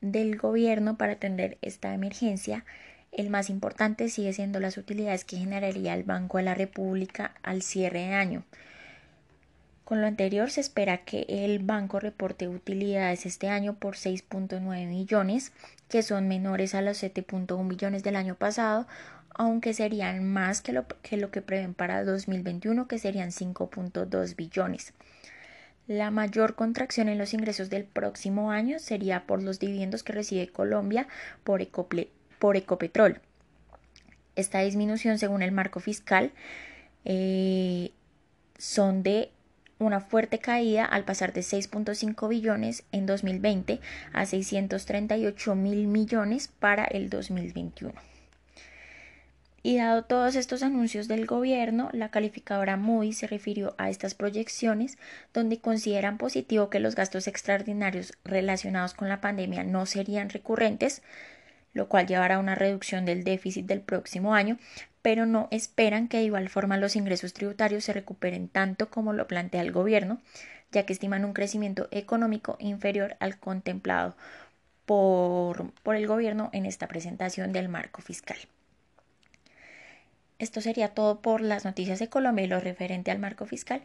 del 0.01 0.37
gobierno 0.37 0.97
para 0.97 1.13
atender 1.13 1.59
esta 1.63 1.95
emergencia. 1.95 2.65
El 3.13 3.29
más 3.29 3.51
importante 3.51 4.09
sigue 4.09 4.33
siendo 4.33 4.59
las 4.61 4.79
utilidades 4.79 5.25
que 5.25 5.37
generaría 5.37 5.95
el 5.95 6.05
Banco 6.05 6.39
de 6.39 6.45
la 6.45 6.55
República 6.55 7.35
al 7.43 7.63
cierre 7.63 8.01
de 8.01 8.15
año. 8.15 8.45
Con 9.85 10.01
lo 10.01 10.07
anterior, 10.07 10.51
se 10.51 10.61
espera 10.61 10.99
que 10.99 11.27
el 11.29 11.59
banco 11.59 11.99
reporte 11.99 12.49
utilidades 12.49 13.27
este 13.27 13.49
año 13.49 13.75
por 13.75 13.97
6.9 13.97 14.61
millones, 14.87 15.53
que 15.89 16.03
son 16.03 16.29
menores 16.29 16.75
a 16.75 16.83
los 16.83 17.03
7.1 17.03 17.65
millones 17.65 18.03
del 18.03 18.17
año 18.17 18.37
pasado, 18.37 18.87
aunque 19.35 19.75
serían 19.75 20.25
más 20.25 20.61
que 20.61 20.73
lo, 20.73 20.87
que 21.31 21.43
prevén 21.43 21.75
para 21.75 22.05
2021, 22.05 22.87
que 22.87 22.99
serían 22.99 23.31
5.2 23.31 24.37
billones. 24.37 24.93
La 25.89 26.11
mayor 26.11 26.55
contracción 26.55 27.09
en 27.09 27.19
los 27.19 27.35
ingresos 27.35 27.69
del 27.69 27.85
próximo 27.85 28.53
año 28.53 28.79
sería 28.79 29.27
por 29.27 29.43
los 29.43 29.59
dividendos 29.59 30.05
que 30.05 30.13
recibe 30.13 30.49
Colombia 30.49 31.09
por, 31.43 31.67
por 32.39 32.57
Ecopetrol. 32.57 33.21
Esta 34.37 34.61
disminución, 34.61 35.19
según 35.19 35.43
el 35.43 35.51
marco 35.51 35.81
fiscal, 35.81 36.31
eh, 37.05 37.91
son 38.59 39.03
de 39.03 39.33
una 39.85 40.01
fuerte 40.01 40.39
caída 40.39 40.85
al 40.85 41.05
pasar 41.05 41.33
de 41.33 41.41
6.5 41.41 42.29
billones 42.29 42.85
en 42.93 43.07
2020 43.07 43.81
a 44.13 44.27
638 44.27 45.55
mil 45.55 45.87
millones 45.87 46.49
para 46.49 46.85
el 46.85 47.11
2021. 47.11 47.93
Y 49.65 49.77
dado 49.77 50.03
todos 50.03 50.35
estos 50.35 50.65
anuncios 50.65 51.07
del 51.07 51.25
gobierno, 51.25 51.89
la 51.93 52.11
calificadora 52.11 52.77
Moody 52.77 53.13
se 53.13 53.29
refirió 53.29 53.77
a 53.79 53.91
estas 53.91 54.15
proyecciones 54.15 54.99
donde 55.33 55.61
consideran 55.61 56.19
positivo 56.19 56.69
que 56.69 56.81
los 56.81 56.97
gastos 56.97 57.29
extraordinarios 57.29 58.15
relacionados 58.25 58.93
con 58.93 59.09
la 59.09 59.21
pandemia 59.21 59.63
no 59.63 59.87
serían 59.87 60.31
recurrentes, 60.31 61.03
lo 61.75 61.89
cual 61.89 62.09
llevará 62.09 62.37
a 62.37 62.41
una 62.41 62.57
reducción 62.57 63.05
del 63.05 63.23
déficit 63.23 63.67
del 63.67 63.83
próximo 63.83 64.35
año, 64.35 64.59
pero 65.03 65.27
no 65.27 65.49
esperan 65.51 66.09
que 66.09 66.19
de 66.19 66.25
igual 66.25 66.49
forma 66.49 66.77
los 66.77 66.97
ingresos 66.97 67.35
tributarios 67.35 67.85
se 67.85 67.93
recuperen 67.93 68.49
tanto 68.49 68.89
como 68.89 69.13
lo 69.13 69.27
plantea 69.27 69.61
el 69.61 69.73
gobierno, 69.73 70.21
ya 70.71 70.87
que 70.87 70.93
estiman 70.93 71.25
un 71.25 71.35
crecimiento 71.35 71.89
económico 71.91 72.57
inferior 72.61 73.17
al 73.21 73.39
contemplado 73.39 74.17
por, 74.87 75.73
por 75.83 75.97
el 75.97 76.07
gobierno 76.07 76.51
en 76.53 76.67
esta 76.67 76.87
presentación 76.87 77.53
del 77.53 77.69
marco 77.69 78.01
fiscal. 78.01 78.39
Esto 80.39 80.61
sería 80.61 80.89
todo 80.89 81.21
por 81.21 81.41
las 81.41 81.65
noticias 81.65 81.99
de 81.99 82.09
Colombia 82.09 82.45
y 82.45 82.49
lo 82.49 82.59
referente 82.59 83.11
al 83.11 83.19
marco 83.19 83.47
fiscal. 83.47 83.83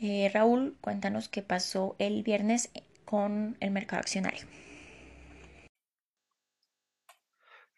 Eh, 0.00 0.30
Raúl, 0.32 0.76
cuéntanos 0.80 1.28
qué 1.28 1.42
pasó 1.42 1.96
el 1.98 2.22
viernes 2.22 2.70
con 3.04 3.56
el 3.60 3.70
mercado 3.70 4.00
accionario. 4.00 4.46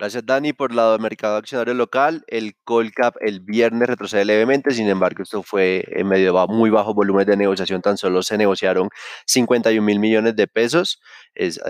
Gracias 0.03 0.27
Dani 0.27 0.53
por 0.53 0.73
el 0.73 0.79
lado 0.79 0.95
del 0.95 1.01
mercado 1.01 1.37
accionario 1.37 1.75
local. 1.75 2.25
El 2.27 2.57
Colcap 2.65 3.15
el 3.21 3.39
viernes 3.39 3.87
retrocede 3.87 4.25
levemente, 4.25 4.73
sin 4.73 4.89
embargo 4.89 5.23
esto 5.23 5.45
fue 5.45 5.85
en 5.93 6.09
medio 6.09 6.35
de 6.35 6.47
muy 6.49 6.71
bajo 6.71 6.93
volumen 6.93 7.25
de 7.25 7.37
negociación, 7.37 7.83
tan 7.83 7.97
solo 7.97 8.25
se 8.25 8.37
negociaron 8.37 8.89
51 9.27 9.81
mil 9.81 10.01
millones 10.01 10.35
de 10.35 10.49
pesos, 10.49 11.01
es 11.37 11.61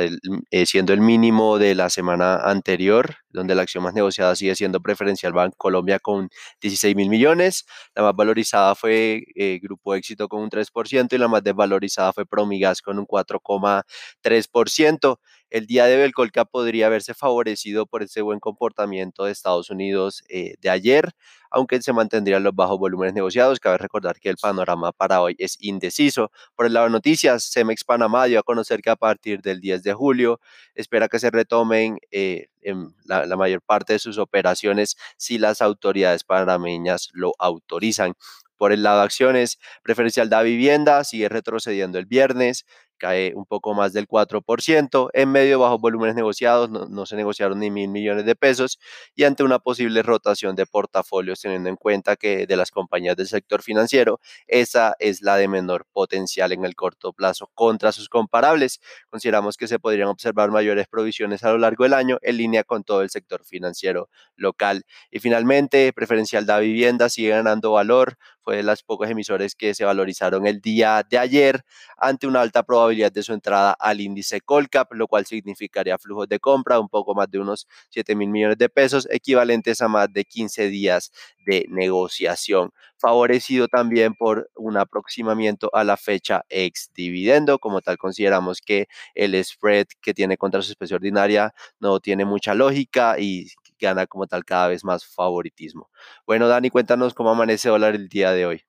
eh, 0.51 0.65
siendo 0.65 0.95
el 0.95 1.03
mínimo 1.03 1.59
de 1.59 1.75
la 1.75 1.91
semana 1.91 2.37
anterior, 2.37 3.17
donde 3.29 3.55
la 3.55 3.61
acción 3.61 3.85
más 3.85 3.93
negociada 3.93 4.35
sigue 4.35 4.55
siendo 4.55 4.81
preferencial 4.81 5.35
Banco 5.35 5.57
Colombia 5.59 5.99
con 5.99 6.31
16 6.63 6.97
mil 6.97 7.11
millones, 7.11 7.67
la 7.95 8.03
más 8.03 8.17
valorizada 8.17 8.75
fue 8.75 9.25
eh, 9.35 9.59
Grupo 9.63 9.95
Éxito 9.95 10.27
con 10.29 10.41
un 10.41 10.49
3% 10.49 11.13
y 11.13 11.19
la 11.19 11.29
más 11.29 11.45
desvalorizada 11.45 12.15
fue 12.15 12.25
Promigas 12.25 12.81
con 12.81 12.99
un 12.99 13.07
4,3% 13.07 15.19
el 15.53 15.67
día 15.67 15.85
de 15.85 15.97
hoy 15.97 16.03
el 16.03 16.13
podría 16.51 16.87
haberse 16.87 17.13
favorecido 17.13 17.85
por 17.85 18.03
ese 18.03 18.23
buen 18.23 18.41
comportamiento 18.41 19.25
de 19.25 19.33
Estados 19.33 19.69
Unidos 19.69 20.25
eh, 20.31 20.55
de 20.63 20.71
ayer, 20.71 21.11
aunque 21.51 21.83
se 21.83 21.93
mantendrían 21.93 22.43
los 22.43 22.55
bajos 22.55 22.79
volúmenes 22.79 23.13
negociados. 23.13 23.61
Cabe 23.61 23.77
recordar 23.77 24.19
que 24.19 24.31
el 24.31 24.37
panorama 24.41 24.93
para 24.93 25.21
hoy 25.21 25.37
es 25.39 25.59
indeciso. 25.61 26.33
Por 26.57 26.65
el 26.65 26.73
lado 26.73 26.87
de 26.87 26.93
noticias, 26.93 27.51
Cemex 27.53 27.85
Panamá 27.85 28.25
dio 28.25 28.41
a 28.41 28.43
conocer 28.43 28.81
que 28.81 28.89
a 28.89 28.97
partir 28.97 29.43
del 29.43 29.61
10 29.61 29.83
de 29.83 29.93
julio 29.93 30.41
espera 30.75 31.07
que 31.09 31.19
se 31.19 31.31
retomen 31.31 31.99
eh, 32.11 32.47
en 32.63 32.95
la, 33.05 33.27
la 33.27 33.37
mayor 33.37 33.61
parte 33.61 33.93
de 33.93 33.99
sus 33.99 34.17
operaciones 34.17 34.97
si 35.19 35.37
las 35.37 35.61
autoridades 35.61 36.25
panameñas 36.25 37.11
lo 37.13 37.35
autorizan. 37.39 38.15
Por 38.63 38.71
el 38.71 38.85
lado 38.85 38.99
de 38.99 39.07
acciones, 39.07 39.59
preferencial 39.83 40.31
da 40.31 40.41
vivienda 40.41 41.03
sigue 41.03 41.29
retrocediendo 41.29 41.99
el 41.99 42.07
viernes, 42.07 42.65
cae 43.03 43.33
un 43.35 43.47
poco 43.47 43.75
más 43.75 43.93
del 43.93 44.07
4%, 44.07 45.11
en 45.13 45.33
medio 45.33 45.59
bajos 45.59 45.81
volúmenes 45.81 46.15
negociados, 46.15 46.71
no, 46.71 47.05
se 47.05 47.17
negociaron 47.17 47.59
ni 47.59 47.69
mil 47.69 47.89
millones 47.89 48.25
de 48.25 48.37
pesos 48.37 48.79
y 49.17 49.25
ante 49.25 49.43
una 49.43 49.59
posible 49.59 50.03
rotación 50.05 50.55
de 50.55 50.67
portafolios, 50.67 51.41
teniendo 51.41 51.69
en 51.69 51.75
cuenta 51.75 52.15
que 52.15 52.47
de 52.47 52.57
las 52.57 52.71
compañías 52.71 53.17
del 53.17 53.27
sector 53.27 53.61
financiero, 53.61 54.21
esa 54.47 54.95
es 55.01 55.21
la 55.21 55.35
de 55.35 55.49
menor 55.49 55.85
potencial 55.93 56.53
en 56.53 56.65
el 56.65 56.77
corto 56.77 57.13
plazo 57.13 57.51
contra 57.55 57.91
sus 57.91 58.09
comparables. 58.09 58.81
Consideramos 59.11 59.57
que 59.57 59.67
se 59.67 59.81
podrían 59.81 60.07
observar 60.07 60.53
mayores 60.53 60.87
provisiones 60.87 61.43
a 61.43 61.51
lo 61.51 61.59
largo 61.59 61.83
del 61.83 61.95
año 61.95 62.19
en 62.23 62.37
línea 62.37 62.63
con 62.63 62.85
todo 62.85 63.03
el 63.03 63.11
sector 63.11 63.45
financiero 63.45 64.11
local. 64.37 64.85
Y 65.11 65.19
finalmente, 65.19 65.93
preferencial 65.93 66.47
da 66.47 66.61
vivienda 66.61 67.09
sigue 67.09 67.31
ganando 67.31 67.73
valor, 67.73 68.17
fue 68.43 68.57
de 68.57 68.63
las 68.63 68.83
pocos 68.83 69.09
emisores 69.11 69.55
que 69.55 69.75
se 69.75 69.85
valorizaron 69.85 70.47
el 70.47 70.61
día 70.61 71.05
de 71.09 71.19
ayer 71.19 71.65
ante 71.97 72.27
una 72.27 72.41
alta 72.41 72.63
probabilidad 72.63 73.13
de 73.13 73.23
su 73.23 73.33
entrada 73.33 73.73
al 73.79 74.01
índice 74.01 74.41
Colcap, 74.41 74.93
lo 74.93 75.07
cual 75.09 75.27
significaría 75.27 75.99
flujos 75.99 76.29
de 76.29 76.39
compra 76.41 76.81
un 76.81 76.89
poco 76.89 77.15
más 77.15 77.31
de 77.31 77.39
unos 77.39 77.67
7 77.91 78.15
mil 78.15 78.29
millones 78.29 78.59
de 78.59 78.69
pesos, 78.69 79.09
equivalentes 79.11 79.81
a 79.83 79.89
más 79.89 80.13
de 80.13 80.25
15 80.25 80.69
días 80.69 81.13
de 81.47 81.67
negociación, 81.69 82.73
favorecido 82.99 83.69
también 83.69 84.15
por 84.15 84.51
un 84.55 84.77
aproximamiento 84.77 85.71
a 85.73 85.85
la 85.85 85.97
fecha 85.97 86.45
ex 86.49 86.91
dividendo. 86.95 87.59
Como 87.59 87.81
tal, 87.81 87.99
consideramos 87.99 88.61
que 88.61 88.87
el 89.15 89.43
spread 89.45 89.87
que 90.01 90.15
tiene 90.15 90.37
contra 90.37 90.63
su 90.63 90.73
especie 90.73 90.97
ordinaria 90.97 91.55
no 91.81 92.01
tiene 92.01 92.25
mucha 92.25 92.55
lógica 92.55 93.17
y 93.19 93.49
gana 93.83 94.07
como 94.07 94.27
tal 94.27 94.45
cada 94.45 94.69
vez 94.69 94.85
más 94.85 95.05
favoritismo. 95.07 95.91
Bueno, 96.27 96.49
Dani, 96.49 96.71
cuéntanos 96.71 97.15
cómo 97.15 97.31
amanece 97.31 97.69
dólar 97.69 97.95
el 97.95 98.09
día 98.09 98.33
de 98.33 98.47
hoy. 98.47 98.65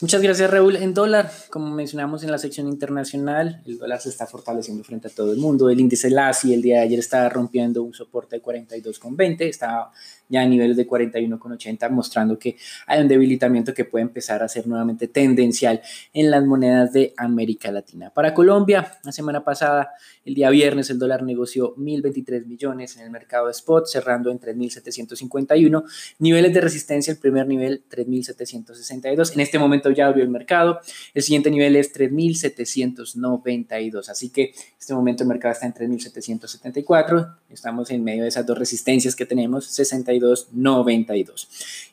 Muchas 0.00 0.22
gracias, 0.22 0.48
Raúl. 0.48 0.76
En 0.76 0.94
dólar, 0.94 1.28
como 1.50 1.74
mencionamos 1.74 2.22
en 2.22 2.30
la 2.30 2.38
sección 2.38 2.68
internacional, 2.68 3.60
el 3.66 3.78
dólar 3.78 4.00
se 4.00 4.10
está 4.10 4.28
fortaleciendo 4.28 4.84
frente 4.84 5.08
a 5.08 5.10
todo 5.10 5.32
el 5.32 5.38
mundo. 5.38 5.70
El 5.70 5.80
índice 5.80 6.08
LASI 6.08 6.54
el 6.54 6.62
día 6.62 6.76
de 6.76 6.82
ayer 6.82 7.00
estaba 7.00 7.28
rompiendo 7.28 7.82
un 7.82 7.92
soporte 7.92 8.36
de 8.36 8.42
42,20, 8.42 9.40
estaba 9.40 9.90
ya 10.28 10.42
a 10.42 10.46
niveles 10.46 10.76
de 10.76 10.86
41,80, 10.86 11.90
mostrando 11.90 12.38
que 12.38 12.56
hay 12.86 13.00
un 13.00 13.08
debilitamiento 13.08 13.74
que 13.74 13.84
puede 13.84 14.02
empezar 14.02 14.42
a 14.42 14.48
ser 14.48 14.68
nuevamente 14.68 15.08
tendencial 15.08 15.80
en 16.12 16.30
las 16.30 16.44
monedas 16.44 16.92
de 16.92 17.14
América 17.16 17.72
Latina. 17.72 18.10
Para 18.10 18.34
Colombia, 18.34 18.98
la 19.02 19.10
semana 19.10 19.42
pasada, 19.42 19.90
el 20.24 20.34
día 20.34 20.50
viernes, 20.50 20.90
el 20.90 20.98
dólar 20.98 21.24
negoció 21.24 21.74
1.023 21.76 22.46
millones 22.46 22.96
en 22.98 23.02
el 23.02 23.10
mercado 23.10 23.46
de 23.46 23.52
spot, 23.52 23.86
cerrando 23.86 24.30
en 24.30 24.38
3.751. 24.38 25.84
Niveles 26.20 26.54
de 26.54 26.60
resistencia, 26.60 27.12
el 27.12 27.18
primer 27.18 27.48
nivel 27.48 27.82
3.762. 27.90 29.32
En 29.32 29.40
este 29.40 29.58
momento 29.58 29.87
ya 29.90 30.06
abrió 30.06 30.24
el 30.24 30.30
mercado. 30.30 30.80
El 31.14 31.22
siguiente 31.22 31.50
nivel 31.50 31.76
es 31.76 31.94
3.792. 31.94 34.08
Así 34.08 34.30
que 34.30 34.44
en 34.44 34.52
este 34.78 34.94
momento 34.94 35.24
el 35.24 35.28
mercado 35.28 35.52
está 35.52 35.66
en 35.66 35.74
3.774. 35.74 37.34
Estamos 37.50 37.90
en 37.90 38.02
medio 38.04 38.22
de 38.22 38.28
esas 38.28 38.46
dos 38.46 38.56
resistencias 38.58 39.16
que 39.16 39.26
tenemos, 39.26 39.66
62 39.66 40.48
92. 40.52 41.88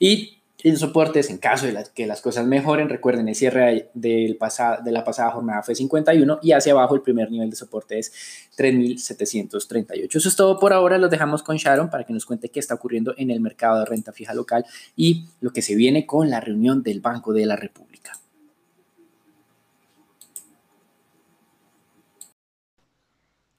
Y 0.66 0.76
soportes, 0.78 1.30
en 1.30 1.38
caso 1.38 1.68
de 1.68 1.78
que 1.94 2.08
las 2.08 2.22
cosas 2.22 2.48
mejoren, 2.48 2.90
recuerden, 2.90 3.30
el 3.30 3.36
cierre 3.36 3.92
del 3.94 4.40
de 4.84 4.92
la 4.92 5.04
pasada 5.04 5.30
jornada 5.30 5.62
fue 5.62 5.76
51 5.76 6.40
y 6.42 6.54
hacia 6.54 6.72
abajo 6.72 6.96
el 6.96 7.02
primer 7.02 7.30
nivel 7.30 7.52
de 7.52 7.56
soporte 7.56 8.00
es 8.00 8.12
3.738. 8.58 10.16
Eso 10.16 10.28
es 10.28 10.36
todo 10.36 10.58
por 10.60 10.74
ahora, 10.74 10.98
los 10.98 11.12
dejamos 11.12 11.44
con 11.44 11.58
Sharon 11.58 11.92
para 11.92 12.04
que 12.04 12.14
nos 12.14 12.26
cuente 12.26 12.50
qué 12.50 12.60
está 12.60 12.74
ocurriendo 12.74 13.14
en 13.16 13.30
el 13.30 13.42
mercado 13.42 13.78
de 13.78 13.86
renta 13.86 14.12
fija 14.12 14.34
local 14.34 14.66
y 14.96 15.28
lo 15.40 15.52
que 15.52 15.62
se 15.62 15.76
viene 15.76 16.08
con 16.08 16.32
la 16.32 16.40
reunión 16.40 16.82
del 16.82 17.00
Banco 17.00 17.32
de 17.32 17.46
la 17.46 17.56
República. 17.56 18.14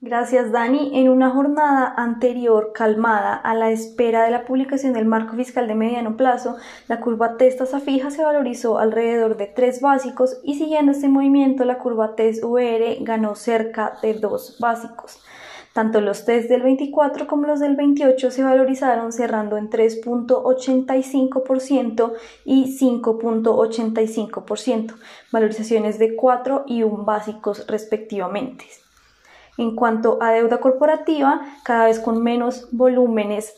Gracias, 0.03 0.53
Dani. 0.53 0.91
En 0.93 1.09
una 1.09 1.31
jornada 1.31 1.95
anterior 1.97 2.73
calmada 2.75 3.35
a 3.35 3.55
la 3.55 3.71
espera 3.71 4.25
de 4.25 4.31
la 4.31 4.45
publicación 4.45 4.93
del 4.93 5.07
marco 5.07 5.37
fiscal 5.37 5.67
de 5.67 5.75
mediano 5.75 6.19
plazo, 6.19 6.57
la 6.87 7.01
curva 7.01 7.39
TES 7.39 7.73
a 7.73 7.81
fija 7.81 8.11
se 8.11 8.23
valorizó 8.23 8.79
alrededor 8.79 9.39
de 9.39 9.47
3 9.47 9.81
básicos 9.81 10.39
y 10.45 10.57
siguiendo 10.57 10.93
este 10.93 11.09
movimiento 11.09 11.65
la 11.65 11.79
curva 11.79 12.15
TES 12.15 12.45
VR 12.45 12.99
ganó 13.01 13.37
cerca 13.37 13.97
de 14.03 14.13
2 14.13 14.59
básicos. 14.61 15.19
Tanto 15.73 16.03
los 16.03 16.27
test 16.27 16.51
del 16.51 16.61
24 16.63 17.27
como 17.27 17.47
los 17.47 17.61
del 17.61 17.77
28 17.77 18.31
se 18.31 18.45
valorizaron 18.45 19.13
cerrando 19.13 19.57
en 19.57 19.71
3.85% 19.71 22.13
y 22.45 22.79
5.85%, 22.79 24.95
valorizaciones 25.33 25.99
de 25.99 26.17
4 26.17 26.65
y 26.67 26.83
1 26.83 27.05
básicos 27.05 27.67
respectivamente. 27.67 28.67
En 29.59 29.75
cuanto 29.75 30.19
a 30.21 30.33
deuda 30.33 30.59
corporativa, 30.59 31.41
cada 31.65 31.87
vez 31.87 31.99
con 32.01 32.23
menos 32.23 32.69
volúmenes 32.73 33.55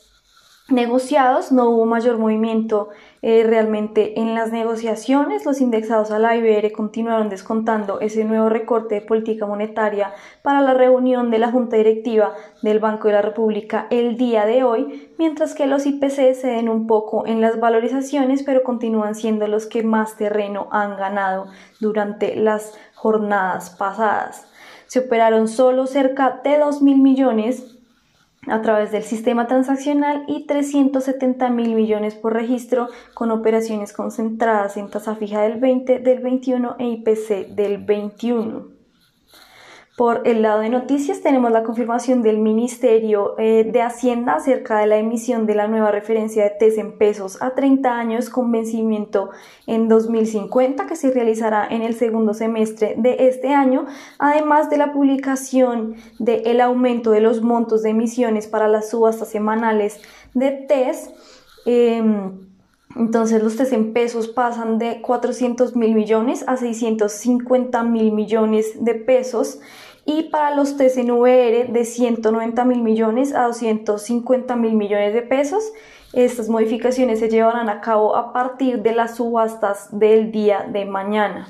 negociados, 0.70 1.50
no 1.50 1.70
hubo 1.70 1.86
mayor 1.86 2.18
movimiento 2.18 2.90
eh, 3.22 3.42
realmente 3.42 4.20
en 4.20 4.34
las 4.34 4.52
negociaciones. 4.52 5.46
Los 5.46 5.62
indexados 5.62 6.10
a 6.10 6.18
la 6.18 6.36
IBR 6.36 6.70
continuaron 6.72 7.30
descontando 7.30 8.00
ese 8.00 8.24
nuevo 8.24 8.50
recorte 8.50 8.96
de 8.96 9.00
política 9.00 9.46
monetaria 9.46 10.12
para 10.42 10.60
la 10.60 10.74
reunión 10.74 11.30
de 11.30 11.38
la 11.38 11.50
Junta 11.50 11.76
Directiva 11.76 12.34
del 12.62 12.80
Banco 12.80 13.08
de 13.08 13.14
la 13.14 13.22
República 13.22 13.86
el 13.90 14.18
día 14.18 14.44
de 14.44 14.62
hoy, 14.62 15.10
mientras 15.18 15.54
que 15.54 15.66
los 15.66 15.86
IPC 15.86 16.34
ceden 16.34 16.68
un 16.68 16.86
poco 16.86 17.26
en 17.26 17.40
las 17.40 17.58
valorizaciones, 17.58 18.42
pero 18.42 18.62
continúan 18.62 19.14
siendo 19.14 19.48
los 19.48 19.66
que 19.66 19.82
más 19.82 20.16
terreno 20.16 20.68
han 20.70 20.96
ganado 20.98 21.46
durante 21.80 22.36
las 22.36 22.78
jornadas 22.94 23.70
pasadas 23.70 24.48
se 24.88 24.98
operaron 24.98 25.46
solo 25.46 25.86
cerca 25.86 26.40
de 26.42 26.58
2 26.58 26.82
mil 26.82 26.98
millones 26.98 27.76
a 28.46 28.62
través 28.62 28.90
del 28.90 29.02
sistema 29.02 29.46
transaccional 29.46 30.24
y 30.26 30.46
370 30.46 31.50
mil 31.50 31.74
millones 31.74 32.14
por 32.14 32.32
registro 32.32 32.88
con 33.14 33.30
operaciones 33.30 33.92
concentradas 33.92 34.76
en 34.76 34.90
tasa 34.90 35.14
fija 35.14 35.42
del 35.42 35.60
20, 35.60 36.00
del 36.00 36.20
21 36.20 36.76
e 36.78 36.86
IPC 36.88 37.48
del 37.54 37.78
21. 37.78 38.77
Por 39.98 40.28
el 40.28 40.42
lado 40.42 40.60
de 40.60 40.68
noticias 40.68 41.22
tenemos 41.22 41.50
la 41.50 41.64
confirmación 41.64 42.22
del 42.22 42.38
Ministerio 42.38 43.34
eh, 43.36 43.68
de 43.68 43.82
Hacienda 43.82 44.34
acerca 44.34 44.78
de 44.78 44.86
la 44.86 44.96
emisión 44.96 45.44
de 45.44 45.56
la 45.56 45.66
nueva 45.66 45.90
referencia 45.90 46.44
de 46.44 46.50
TES 46.50 46.78
en 46.78 46.96
pesos 46.96 47.42
a 47.42 47.56
30 47.56 47.98
años 47.98 48.30
con 48.30 48.52
vencimiento 48.52 49.30
en 49.66 49.88
2050 49.88 50.86
que 50.86 50.94
se 50.94 51.10
realizará 51.10 51.66
en 51.68 51.82
el 51.82 51.96
segundo 51.96 52.32
semestre 52.32 52.94
de 52.96 53.26
este 53.26 53.48
año, 53.48 53.86
además 54.20 54.70
de 54.70 54.76
la 54.76 54.92
publicación 54.92 55.96
del 56.20 56.60
aumento 56.60 57.10
de 57.10 57.20
los 57.20 57.42
montos 57.42 57.82
de 57.82 57.90
emisiones 57.90 58.46
para 58.46 58.68
las 58.68 58.90
subastas 58.90 59.30
semanales 59.30 60.00
de 60.32 60.52
TES. 60.52 61.10
Em, 61.66 62.46
entonces 62.94 63.42
los 63.42 63.56
TES 63.56 63.72
en 63.72 63.92
pesos 63.92 64.28
pasan 64.28 64.78
de 64.78 65.02
400 65.02 65.74
mil 65.74 65.94
millones 65.96 66.44
a 66.46 66.56
650 66.56 67.82
mil 67.82 68.12
millones 68.12 68.84
de 68.84 68.94
pesos 68.94 69.58
y 70.08 70.22
para 70.22 70.54
los 70.54 70.78
TCNVR 70.78 71.70
de 71.70 71.84
190 71.84 72.64
mil 72.64 72.80
millones 72.80 73.34
a 73.34 73.42
250 73.42 74.56
mil 74.56 74.72
millones 74.72 75.12
de 75.12 75.20
pesos. 75.20 75.62
Estas 76.14 76.48
modificaciones 76.48 77.18
se 77.18 77.28
llevarán 77.28 77.68
a 77.68 77.82
cabo 77.82 78.16
a 78.16 78.32
partir 78.32 78.80
de 78.80 78.92
las 78.92 79.16
subastas 79.16 79.88
del 79.98 80.32
día 80.32 80.66
de 80.66 80.86
mañana. 80.86 81.46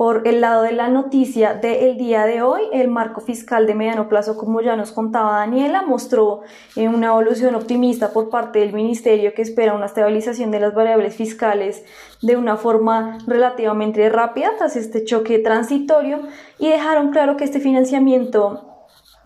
Por 0.00 0.26
el 0.26 0.40
lado 0.40 0.62
de 0.62 0.72
la 0.72 0.88
noticia 0.88 1.52
del 1.52 1.98
día 1.98 2.24
de 2.24 2.40
hoy, 2.40 2.62
el 2.72 2.88
marco 2.88 3.20
fiscal 3.20 3.66
de 3.66 3.74
mediano 3.74 4.08
plazo, 4.08 4.38
como 4.38 4.62
ya 4.62 4.74
nos 4.74 4.92
contaba 4.92 5.40
Daniela, 5.40 5.82
mostró 5.82 6.40
eh, 6.74 6.88
una 6.88 7.08
evolución 7.08 7.54
optimista 7.54 8.10
por 8.14 8.30
parte 8.30 8.60
del 8.60 8.72
Ministerio 8.72 9.34
que 9.34 9.42
espera 9.42 9.74
una 9.74 9.84
estabilización 9.84 10.50
de 10.52 10.60
las 10.60 10.74
variables 10.74 11.16
fiscales 11.16 11.84
de 12.22 12.36
una 12.36 12.56
forma 12.56 13.18
relativamente 13.26 14.08
rápida 14.08 14.52
tras 14.56 14.74
este 14.74 15.04
choque 15.04 15.38
transitorio 15.38 16.20
y 16.58 16.70
dejaron 16.70 17.10
claro 17.10 17.36
que 17.36 17.44
este 17.44 17.60
financiamiento 17.60 18.70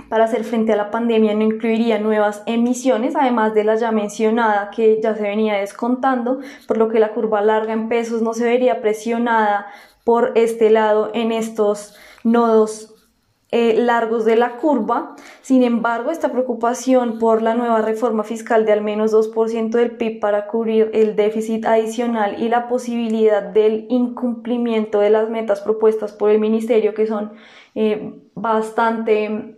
para 0.08 0.24
hacer 0.24 0.42
frente 0.42 0.72
a 0.72 0.76
la 0.76 0.90
pandemia 0.90 1.34
no 1.34 1.44
incluiría 1.44 2.00
nuevas 2.00 2.42
emisiones, 2.46 3.14
además 3.14 3.54
de 3.54 3.62
la 3.62 3.76
ya 3.76 3.92
mencionada 3.92 4.70
que 4.70 5.00
ya 5.00 5.14
se 5.14 5.22
venía 5.22 5.54
descontando, 5.54 6.40
por 6.66 6.78
lo 6.78 6.88
que 6.88 6.98
la 6.98 7.12
curva 7.12 7.42
larga 7.42 7.72
en 7.72 7.88
pesos 7.88 8.22
no 8.22 8.34
se 8.34 8.44
vería 8.44 8.80
presionada 8.80 9.66
por 10.04 10.32
este 10.36 10.70
lado 10.70 11.10
en 11.14 11.32
estos 11.32 11.96
nodos 12.22 12.94
eh, 13.56 13.76
largos 13.78 14.24
de 14.24 14.34
la 14.34 14.56
curva. 14.56 15.14
Sin 15.40 15.62
embargo, 15.62 16.10
esta 16.10 16.32
preocupación 16.32 17.20
por 17.20 17.40
la 17.40 17.54
nueva 17.54 17.82
reforma 17.82 18.24
fiscal 18.24 18.66
de 18.66 18.72
al 18.72 18.82
menos 18.82 19.12
2% 19.12 19.70
del 19.70 19.92
PIB 19.92 20.18
para 20.18 20.48
cubrir 20.48 20.90
el 20.92 21.14
déficit 21.14 21.64
adicional 21.64 22.42
y 22.42 22.48
la 22.48 22.66
posibilidad 22.66 23.44
del 23.44 23.86
incumplimiento 23.90 24.98
de 24.98 25.10
las 25.10 25.30
metas 25.30 25.60
propuestas 25.60 26.12
por 26.12 26.30
el 26.30 26.40
Ministerio, 26.40 26.94
que 26.94 27.06
son 27.06 27.32
eh, 27.76 28.14
bastante 28.34 29.56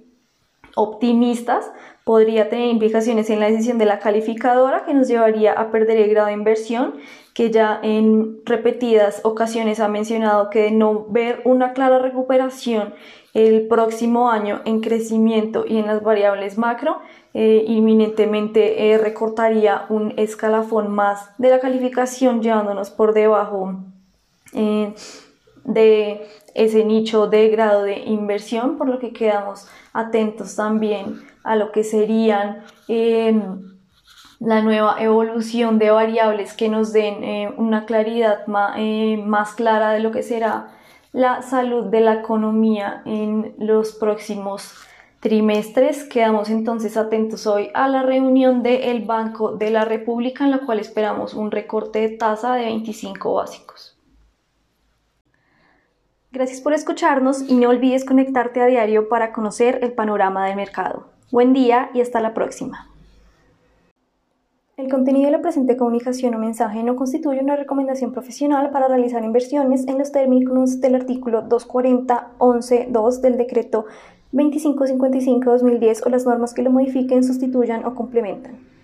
optimistas, 0.74 1.72
podría 2.06 2.48
tener 2.48 2.68
implicaciones 2.68 3.30
en 3.30 3.40
la 3.40 3.50
decisión 3.50 3.78
de 3.78 3.84
la 3.84 3.98
calificadora 3.98 4.84
que 4.84 4.94
nos 4.94 5.08
llevaría 5.08 5.52
a 5.52 5.72
perder 5.72 5.96
el 5.96 6.10
grado 6.10 6.28
de 6.28 6.34
inversión 6.34 6.94
que 7.34 7.50
ya 7.50 7.80
en 7.82 8.42
repetidas 8.46 9.22
ocasiones 9.24 9.80
ha 9.80 9.88
mencionado 9.88 10.48
que 10.48 10.62
de 10.62 10.70
no 10.70 11.06
ver 11.08 11.42
una 11.44 11.72
clara 11.72 11.98
recuperación 11.98 12.94
el 13.34 13.66
próximo 13.66 14.30
año 14.30 14.62
en 14.66 14.82
crecimiento 14.82 15.64
y 15.66 15.78
en 15.78 15.88
las 15.88 16.00
variables 16.00 16.58
macro, 16.58 17.00
eh, 17.34 17.64
inminentemente 17.66 18.92
eh, 18.92 18.98
recortaría 18.98 19.86
un 19.88 20.14
escalafón 20.16 20.94
más 20.94 21.36
de 21.38 21.50
la 21.50 21.58
calificación 21.58 22.40
llevándonos 22.40 22.90
por 22.90 23.14
debajo 23.14 23.80
eh, 24.54 24.94
de 25.64 26.24
ese 26.56 26.84
nicho 26.84 27.26
de 27.28 27.48
grado 27.48 27.82
de 27.82 27.98
inversión, 27.98 28.76
por 28.78 28.88
lo 28.88 28.98
que 28.98 29.12
quedamos 29.12 29.68
atentos 29.92 30.56
también 30.56 31.20
a 31.44 31.56
lo 31.56 31.70
que 31.70 31.84
serían 31.84 32.64
la 34.38 34.62
nueva 34.62 34.96
evolución 34.98 35.78
de 35.78 35.90
variables 35.90 36.52
que 36.52 36.68
nos 36.68 36.92
den 36.92 37.24
eh, 37.24 37.54
una 37.56 37.86
claridad 37.86 38.44
eh, 38.76 39.16
más 39.24 39.54
clara 39.54 39.92
de 39.92 40.00
lo 40.00 40.10
que 40.10 40.22
será 40.22 40.68
la 41.12 41.40
salud 41.40 41.84
de 41.84 42.00
la 42.00 42.14
economía 42.14 43.02
en 43.06 43.54
los 43.58 43.92
próximos 43.94 44.74
trimestres. 45.20 46.04
Quedamos 46.04 46.50
entonces 46.50 46.96
atentos 46.96 47.46
hoy 47.46 47.70
a 47.72 47.88
la 47.88 48.02
reunión 48.02 48.62
del 48.62 49.04
Banco 49.04 49.52
de 49.52 49.70
la 49.70 49.86
República 49.86 50.44
en 50.44 50.50
la 50.50 50.58
cual 50.58 50.78
esperamos 50.78 51.32
un 51.32 51.50
recorte 51.50 52.00
de 52.00 52.10
tasa 52.10 52.54
de 52.54 52.66
25 52.66 53.32
básicos. 53.32 53.95
Gracias 56.36 56.60
por 56.60 56.74
escucharnos 56.74 57.48
y 57.48 57.54
no 57.54 57.70
olvides 57.70 58.04
conectarte 58.04 58.60
a 58.60 58.66
diario 58.66 59.08
para 59.08 59.32
conocer 59.32 59.78
el 59.80 59.94
panorama 59.94 60.46
del 60.46 60.54
mercado. 60.54 61.06
Buen 61.32 61.54
día 61.54 61.88
y 61.94 62.02
hasta 62.02 62.20
la 62.20 62.34
próxima. 62.34 62.90
El 64.76 64.90
contenido 64.90 65.24
de 65.24 65.30
la 65.30 65.40
presente 65.40 65.78
comunicación 65.78 66.34
o 66.34 66.38
mensaje 66.38 66.82
no 66.82 66.94
constituye 66.94 67.40
una 67.40 67.56
recomendación 67.56 68.12
profesional 68.12 68.68
para 68.68 68.86
realizar 68.86 69.24
inversiones 69.24 69.88
en 69.88 69.96
los 69.96 70.12
términos 70.12 70.82
del 70.82 70.96
artículo 70.96 71.48
240.11.2 71.48 73.20
del 73.22 73.38
decreto 73.38 73.86
2555-2010 74.34 76.02
o 76.04 76.10
las 76.10 76.26
normas 76.26 76.52
que 76.52 76.60
lo 76.60 76.70
modifiquen, 76.70 77.24
sustituyan 77.24 77.86
o 77.86 77.94
complementan. 77.94 78.75